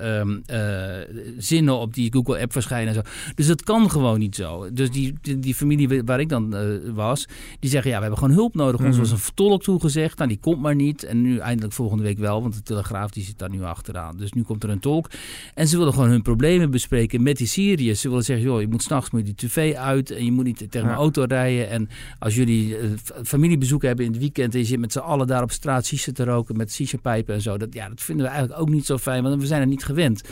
uh, 0.51 1.35
zinnen 1.37 1.75
op 1.75 1.95
die 1.95 2.13
Google 2.13 2.41
App 2.41 2.53
verschijnen. 2.53 2.89
En 2.89 2.95
zo. 2.95 3.11
Dus 3.35 3.47
dat 3.47 3.63
kan 3.63 3.91
gewoon 3.91 4.19
niet 4.19 4.35
zo. 4.35 4.73
Dus 4.73 4.91
die, 4.91 5.15
die, 5.21 5.39
die 5.39 5.55
familie 5.55 6.03
waar 6.05 6.21
ik 6.21 6.29
dan 6.29 6.57
was, 6.95 7.27
die 7.61 7.71
zeggen 7.71 7.91
ja, 7.91 7.97
we 7.97 8.03
hebben 8.03 8.21
gewoon 8.21 8.37
hulp 8.37 8.55
nodig. 8.55 8.81
Ons 8.81 8.91
-hmm. 8.91 8.99
was 8.99 9.11
een 9.11 9.19
vertolk 9.19 9.63
toegezegd. 9.63 10.17
Nou, 10.17 10.29
die 10.29 10.41
komt 10.41 10.61
maar 10.61 10.75
niet. 10.75 11.05
En 11.05 11.23
nu 11.23 11.39
eindelijk 11.39 11.75
volgende 11.75 12.03
week 12.03 12.19
wel. 12.19 12.43
Want 12.43 12.55
de 12.55 12.63
Telegraaf 12.63 13.11
die 13.11 13.25
zit 13.25 13.39
daar 13.39 13.51
nu 13.51 13.63
achteraan. 13.63 14.17
Dus 14.17 14.33
nu 14.33 14.43
komt 14.43 14.63
er 14.63 14.71
een 14.71 14.81
tolk. 14.81 15.11
En 15.55 15.69
ze 15.69 15.79
willen 15.79 15.93
gewoon 15.93 16.09
hun 16.09 16.23
problemen 16.23 16.71
bespreken 16.71 16.87
spreken 16.89 17.23
met 17.23 17.37
die 17.37 17.47
Syriërs. 17.47 18.01
Ze 18.01 18.09
willen 18.09 18.25
zeggen, 18.25 18.47
joh, 18.47 18.61
je 18.61 18.69
moet 18.69 18.83
s'nachts 18.83 19.11
die 19.11 19.35
tv 19.35 19.75
uit 19.75 20.11
en 20.11 20.25
je 20.25 20.33
moet 20.33 20.45
niet 20.45 20.59
tegen 20.71 20.87
mijn 20.87 20.99
auto 20.99 21.25
rijden. 21.25 21.69
En 21.69 21.89
als 22.19 22.35
jullie 22.35 22.69
uh, 22.69 22.91
familiebezoek 23.25 23.83
hebben 23.83 24.05
in 24.05 24.11
het 24.11 24.21
weekend 24.21 24.55
en 24.55 24.61
je 24.61 24.67
zit 24.67 24.79
met 24.79 24.93
z'n 24.93 24.99
allen 24.99 25.27
daar 25.27 25.43
op 25.43 25.51
straat 25.51 25.87
shisha 25.87 26.13
te 26.13 26.25
roken 26.25 26.57
met 26.57 26.73
shisha-pijpen 26.73 27.35
en 27.35 27.41
zo. 27.41 27.57
Dat, 27.57 27.75
ja, 27.75 27.89
dat 27.89 28.03
vinden 28.03 28.25
we 28.25 28.31
eigenlijk 28.31 28.61
ook 28.61 28.69
niet 28.69 28.87
zo 28.87 28.99
fijn, 28.99 29.23
want 29.23 29.41
we 29.41 29.47
zijn 29.47 29.61
er 29.61 29.67
niet 29.67 29.85
gewend. 29.85 30.23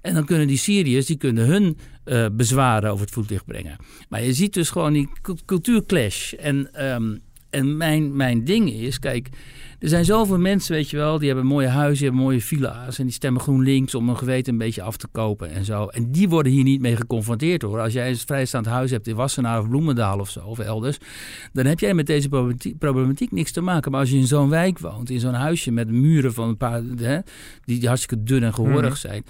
En 0.00 0.14
dan 0.14 0.24
kunnen 0.24 0.46
die 0.46 0.58
Syriërs, 0.58 1.06
die 1.06 1.16
kunnen 1.16 1.46
hun 1.46 1.78
uh, 2.04 2.26
bezwaren 2.32 2.90
over 2.90 3.04
het 3.04 3.14
voetlicht 3.14 3.44
brengen. 3.44 3.76
Maar 4.08 4.24
je 4.24 4.32
ziet 4.32 4.54
dus 4.54 4.70
gewoon 4.70 4.92
die 4.92 5.08
cultuurclash. 5.44 6.32
En, 6.32 6.86
um, 6.94 7.20
en 7.50 7.76
mijn, 7.76 8.16
mijn 8.16 8.44
ding 8.44 8.72
is, 8.72 8.98
kijk... 8.98 9.28
Er 9.78 9.88
zijn 9.88 10.04
zoveel 10.04 10.38
mensen, 10.38 10.74
weet 10.74 10.90
je 10.90 10.96
wel, 10.96 11.18
die 11.18 11.26
hebben 11.26 11.46
mooie 11.46 11.66
huizen, 11.66 11.96
die 11.96 12.06
hebben 12.06 12.22
mooie 12.22 12.40
villa's. 12.40 12.98
En 12.98 13.04
die 13.04 13.12
stemmen 13.12 13.42
GroenLinks 13.42 13.94
om 13.94 14.06
hun 14.06 14.16
geweten 14.16 14.52
een 14.52 14.58
beetje 14.58 14.82
af 14.82 14.96
te 14.96 15.06
kopen 15.12 15.50
en 15.50 15.64
zo. 15.64 15.86
En 15.86 16.12
die 16.12 16.28
worden 16.28 16.52
hier 16.52 16.64
niet 16.64 16.80
mee 16.80 16.96
geconfronteerd 16.96 17.62
hoor. 17.62 17.80
Als 17.80 17.92
jij 17.92 18.08
een 18.08 18.16
vrijstaand 18.16 18.66
huis 18.66 18.90
hebt 18.90 19.06
in 19.06 19.14
Wassenaar 19.14 19.60
of 19.60 19.68
Bloemendaal 19.68 20.18
of 20.18 20.30
zo, 20.30 20.40
of 20.40 20.58
elders. 20.58 20.98
Dan 21.52 21.66
heb 21.66 21.80
jij 21.80 21.94
met 21.94 22.06
deze 22.06 22.28
problematiek, 22.28 22.78
problematiek 22.78 23.32
niks 23.32 23.52
te 23.52 23.60
maken. 23.60 23.90
Maar 23.90 24.00
als 24.00 24.10
je 24.10 24.16
in 24.16 24.26
zo'n 24.26 24.48
wijk 24.48 24.78
woont, 24.78 25.10
in 25.10 25.20
zo'n 25.20 25.34
huisje 25.34 25.70
met 25.70 25.88
muren 25.88 26.32
van 26.32 26.48
een 26.48 26.56
paar, 26.56 26.82
hè, 26.96 27.18
die, 27.64 27.78
die 27.78 27.88
hartstikke 27.88 28.24
dun 28.24 28.42
en 28.42 28.54
gehoorig 28.54 28.96
zijn. 28.96 29.24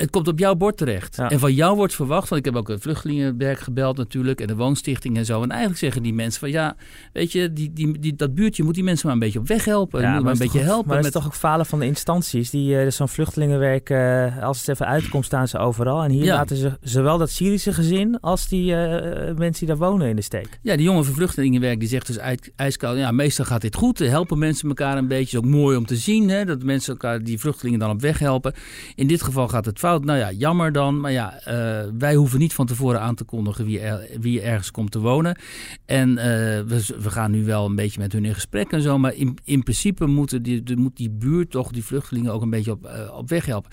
Het 0.00 0.10
komt 0.10 0.28
op 0.28 0.38
jouw 0.38 0.54
bord 0.54 0.76
terecht. 0.76 1.16
Ja. 1.16 1.30
En 1.30 1.38
van 1.38 1.54
jou 1.54 1.76
wordt 1.76 1.94
verwacht, 1.94 2.28
want 2.28 2.46
ik 2.46 2.52
heb 2.52 2.60
ook 2.62 2.68
het 2.68 2.82
vluchtelingenwerk 2.82 3.58
gebeld 3.58 3.96
natuurlijk 3.96 4.40
en 4.40 4.46
de 4.46 4.56
woonstichting 4.56 5.16
en 5.16 5.24
zo. 5.24 5.42
En 5.42 5.48
eigenlijk 5.50 5.80
zeggen 5.80 6.02
die 6.02 6.14
mensen 6.14 6.40
van 6.40 6.50
ja, 6.50 6.76
weet 7.12 7.32
je, 7.32 7.52
die, 7.52 7.72
die, 7.72 7.98
die, 7.98 8.14
dat 8.16 8.34
buurtje 8.34 8.62
moet 8.62 8.74
die 8.74 8.84
mensen 8.84 9.06
maar 9.06 9.14
een 9.14 9.22
beetje 9.22 9.38
op 9.38 9.48
weg 9.48 9.64
helpen. 9.64 10.00
Ja, 10.00 10.14
moet 10.14 10.22
maar 10.22 10.32
een 10.32 10.38
beetje 10.38 10.58
helpen. 10.58 10.86
Maar 10.86 10.96
dat 10.96 11.04
met, 11.04 11.14
is 11.14 11.20
toch 11.20 11.26
ook 11.26 11.34
falen 11.38 11.66
van 11.66 11.78
de 11.78 11.86
instanties. 11.86 12.50
Die 12.50 12.76
eh, 12.78 12.84
dus 12.84 12.96
zo'n 12.96 13.08
vluchtelingenwerk, 13.08 13.90
eh, 13.90 14.42
als 14.42 14.58
het 14.58 14.68
even 14.68 14.86
uitkomt, 14.86 15.24
staan 15.24 15.48
ze 15.48 15.58
overal. 15.58 16.02
En 16.02 16.10
hier 16.10 16.24
Ja. 16.24 16.34
laten 16.34 16.56
ze 16.56 16.78
zowel 16.80 17.18
dat 17.18 17.30
Syrische 17.30 17.72
gezin 17.72 18.20
als 18.20 18.48
die 18.48 18.74
eh, 18.74 19.36
mensen 19.36 19.66
die 19.66 19.76
daar 19.76 19.88
wonen 19.88 20.08
in 20.08 20.16
de 20.16 20.22
steek. 20.22 20.58
Ja, 20.62 20.76
die 20.76 20.84
jongen 20.84 21.04
van 21.04 21.14
vluchtelingenwerk 21.14 21.80
die 21.80 21.88
zegt 21.88 22.06
dus 22.06 22.16
ijs- 22.16 22.50
ijskoud, 22.56 22.96
ja, 22.96 23.10
meestal 23.10 23.44
gaat 23.44 23.60
dit 23.60 23.74
goed. 23.74 23.98
Helpen 23.98 24.38
mensen 24.38 24.68
elkaar 24.68 24.96
een 24.96 25.08
beetje. 25.08 25.36
Het 25.36 25.44
is 25.46 25.50
ook 25.50 25.56
mooi 25.56 25.76
om 25.76 25.86
te 25.86 25.96
zien 25.96 26.28
hè, 26.28 26.44
dat 26.44 26.62
mensen 26.62 26.92
elkaar, 26.92 27.22
die 27.22 27.38
vluchtelingen 27.38 27.78
dan 27.78 27.90
op 27.90 28.00
weg 28.00 28.18
helpen. 28.18 28.54
In 28.94 29.06
dit 29.06 29.22
geval 29.22 29.48
gaat 29.48 29.64
het 29.64 29.78
fout. 29.78 29.88
Nou 29.98 30.18
ja, 30.18 30.32
jammer 30.32 30.72
dan. 30.72 31.00
Maar 31.00 31.12
ja, 31.12 31.40
eh, 31.40 31.88
wij 31.98 32.14
hoeven 32.14 32.38
niet 32.38 32.52
van 32.52 32.66
tevoren 32.66 33.00
aan 33.00 33.14
te 33.14 33.24
kondigen 33.24 33.64
wie, 33.64 33.80
er, 33.80 34.08
wie 34.20 34.40
ergens 34.40 34.70
komt 34.70 34.90
te 34.90 34.98
wonen. 34.98 35.38
En 35.84 36.18
eh, 36.18 36.24
we, 36.66 36.84
we 37.00 37.10
gaan 37.10 37.30
nu 37.30 37.44
wel 37.44 37.66
een 37.66 37.74
beetje 37.74 38.00
met 38.00 38.12
hun 38.12 38.24
in 38.24 38.34
gesprek 38.34 38.72
en 38.72 38.82
zo. 38.82 38.98
Maar 38.98 39.14
in, 39.14 39.38
in 39.44 39.62
principe 39.62 40.06
moeten 40.06 40.42
die, 40.42 40.62
de, 40.62 40.76
moet 40.76 40.96
die 40.96 41.10
buurt 41.10 41.50
toch 41.50 41.70
die 41.70 41.84
vluchtelingen 41.84 42.32
ook 42.32 42.42
een 42.42 42.50
beetje 42.50 42.70
op, 42.70 42.84
eh, 42.84 43.16
op 43.16 43.28
weg 43.28 43.46
helpen. 43.46 43.70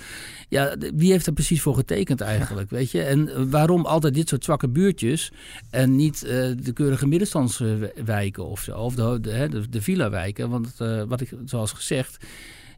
Ja, 0.49 0.75
wie 0.95 1.11
heeft 1.11 1.27
er 1.27 1.33
precies 1.33 1.61
voor 1.61 1.75
getekend 1.75 2.21
eigenlijk, 2.21 2.69
weet 2.77 2.91
je? 2.91 3.01
En 3.01 3.49
waarom 3.49 3.85
altijd 3.85 4.13
dit 4.13 4.29
soort 4.29 4.43
zwakke 4.43 4.69
buurtjes 4.69 5.31
en 5.69 5.95
niet 5.95 6.19
de 6.19 6.71
keurige 6.73 7.07
middenstandswijken 7.07 8.45
of 8.45 8.61
zo, 8.61 8.77
of 8.77 8.95
de, 8.95 9.19
de, 9.21 9.47
de, 9.49 9.69
de 9.69 9.81
villa-wijken? 9.81 10.49
Want 10.49 10.75
wat 11.07 11.21
ik, 11.21 11.33
zoals 11.45 11.71
gezegd, 11.71 12.17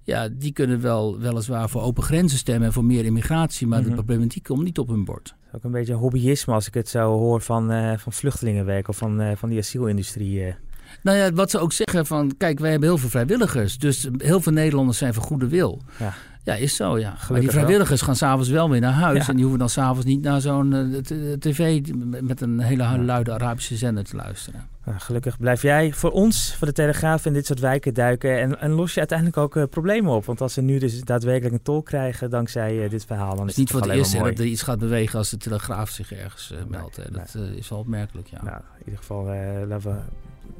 ja, 0.03 0.29
die 0.29 0.51
kunnen 0.53 0.81
wel 0.81 1.19
weliswaar 1.19 1.69
voor 1.69 1.81
open 1.81 2.03
grenzen 2.03 2.37
stemmen 2.37 2.67
en 2.67 2.73
voor 2.73 2.85
meer 2.85 3.05
immigratie, 3.05 3.67
maar 3.67 3.79
Mhm. 3.79 3.89
de 3.89 3.95
problematiek 3.95 4.43
komt 4.43 4.63
niet 4.63 4.79
op 4.79 4.87
hun 4.87 5.05
bord. 5.05 5.25
Dat 5.27 5.35
is 5.47 5.55
ook 5.55 5.63
een 5.63 5.71
beetje 5.71 5.93
hobbyisme 5.93 6.53
als 6.53 6.67
ik 6.67 6.73
het 6.73 6.89
zo 6.89 7.17
hoor 7.17 7.41
van, 7.41 7.71
eh, 7.71 7.97
van 7.97 8.13
vluchtelingenwerk 8.13 8.87
of 8.87 8.97
van, 8.97 9.21
eh, 9.21 9.35
van 9.35 9.49
die 9.49 9.57
asielindustrie. 9.57 10.43
eh. 10.45 10.53
Nou 11.01 11.17
ja, 11.17 11.31
wat 11.31 11.51
ze 11.51 11.59
ook 11.59 11.73
zeggen 11.73 12.05
van, 12.05 12.37
kijk, 12.37 12.59
wij 12.59 12.71
hebben 12.71 12.89
heel 12.89 12.97
veel 12.97 13.09
vrijwilligers, 13.09 13.77
dus 13.77 14.07
heel 14.17 14.41
veel 14.41 14.51
Nederlanders 14.51 14.97
zijn 14.97 15.13
van 15.13 15.23
goede 15.23 15.47
wil. 15.47 15.81
Ja. 15.99 16.13
Ja, 16.43 16.55
is 16.55 16.75
zo, 16.75 16.99
ja. 16.99 17.09
maar 17.09 17.39
die 17.39 17.49
wel. 17.49 17.49
vrijwilligers 17.49 18.01
gaan 18.01 18.15
s'avonds 18.15 18.49
wel 18.49 18.69
weer 18.69 18.79
naar 18.79 18.93
huis. 18.93 19.19
Ja. 19.19 19.27
En 19.27 19.33
die 19.33 19.41
hoeven 19.41 19.59
dan 19.59 19.69
s'avonds 19.69 20.05
niet 20.05 20.21
naar 20.21 20.41
zo'n 20.41 20.73
eh, 20.73 21.33
tv 21.39 21.81
met 22.21 22.41
een 22.41 22.59
hele 22.59 22.99
luide 22.99 23.31
Arabische 23.33 23.75
zender 23.75 24.03
te 24.03 24.15
luisteren. 24.15 24.67
Nou, 24.85 24.99
gelukkig 24.99 25.37
blijf 25.37 25.61
jij 25.61 25.93
voor 25.93 26.11
ons, 26.11 26.55
voor 26.55 26.67
de 26.67 26.73
Telegraaf, 26.73 27.25
in 27.25 27.33
dit 27.33 27.45
soort 27.45 27.59
wijken 27.59 27.93
duiken. 27.93 28.39
En, 28.39 28.59
en 28.59 28.71
los 28.71 28.93
je 28.93 28.99
uiteindelijk 28.99 29.37
ook 29.37 29.55
eh, 29.55 29.63
problemen 29.69 30.13
op. 30.13 30.25
Want 30.25 30.41
als 30.41 30.53
ze 30.53 30.61
nu 30.61 30.79
dus 30.79 31.01
daadwerkelijk 31.01 31.53
een 31.53 31.61
tol 31.61 31.81
krijgen 31.81 32.29
dankzij 32.29 32.83
eh, 32.83 32.89
dit 32.89 33.05
verhaal, 33.05 33.35
dan 33.35 33.39
Het 33.39 33.49
is 33.49 33.51
is 33.51 33.57
niet 33.57 33.69
het 33.69 33.77
voor 33.77 33.87
het 33.87 33.97
eerst 33.97 34.19
dat 34.19 34.39
er 34.39 34.45
iets 34.45 34.61
gaat 34.61 34.79
bewegen 34.79 35.17
als 35.17 35.29
de 35.29 35.37
Telegraaf 35.37 35.89
zich 35.89 36.11
ergens 36.11 36.53
meldt. 36.67 36.97
nee. 36.97 37.07
Dat 37.11 37.35
is 37.55 37.69
wel 37.69 37.79
opmerkelijk, 37.79 38.27
ja. 38.27 38.43
Nou, 38.43 38.57
in 38.57 38.83
ieder 38.85 38.99
geval, 38.99 39.25
laten 39.67 39.91
we 39.91 39.97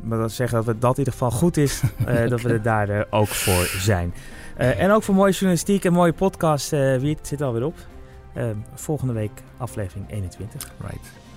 maar 0.02 0.18
dat 0.18 0.32
zeggen 0.32 0.58
dat 0.58 0.66
we 0.66 0.80
dat 0.80 0.92
in 0.92 0.98
ieder 0.98 1.14
geval 1.14 1.32
goed 1.32 1.58
is, 1.58 1.82
eh, 2.06 2.30
dat 2.30 2.42
we 2.42 2.50
er 2.50 2.62
daar 2.62 2.90
eh, 2.90 3.02
ook 3.10 3.28
voor 3.28 3.66
zijn. 3.82 4.14
Eh, 4.58 4.82
en 4.82 4.92
ook 4.92 5.04
voor 5.04 5.16
mooie 5.16 5.32
journalistiek 5.32 5.86
en 5.86 5.94
mooie 5.94 6.14
podcast, 6.14 6.70
wie 6.70 7.16
het 7.16 7.28
zit 7.28 7.42
alweer 7.42 7.66
op. 7.66 7.76
Volgende 8.74 9.14
week 9.14 9.32
aflevering 9.58 10.12
21. 10.12 10.72
Right. 10.82 11.29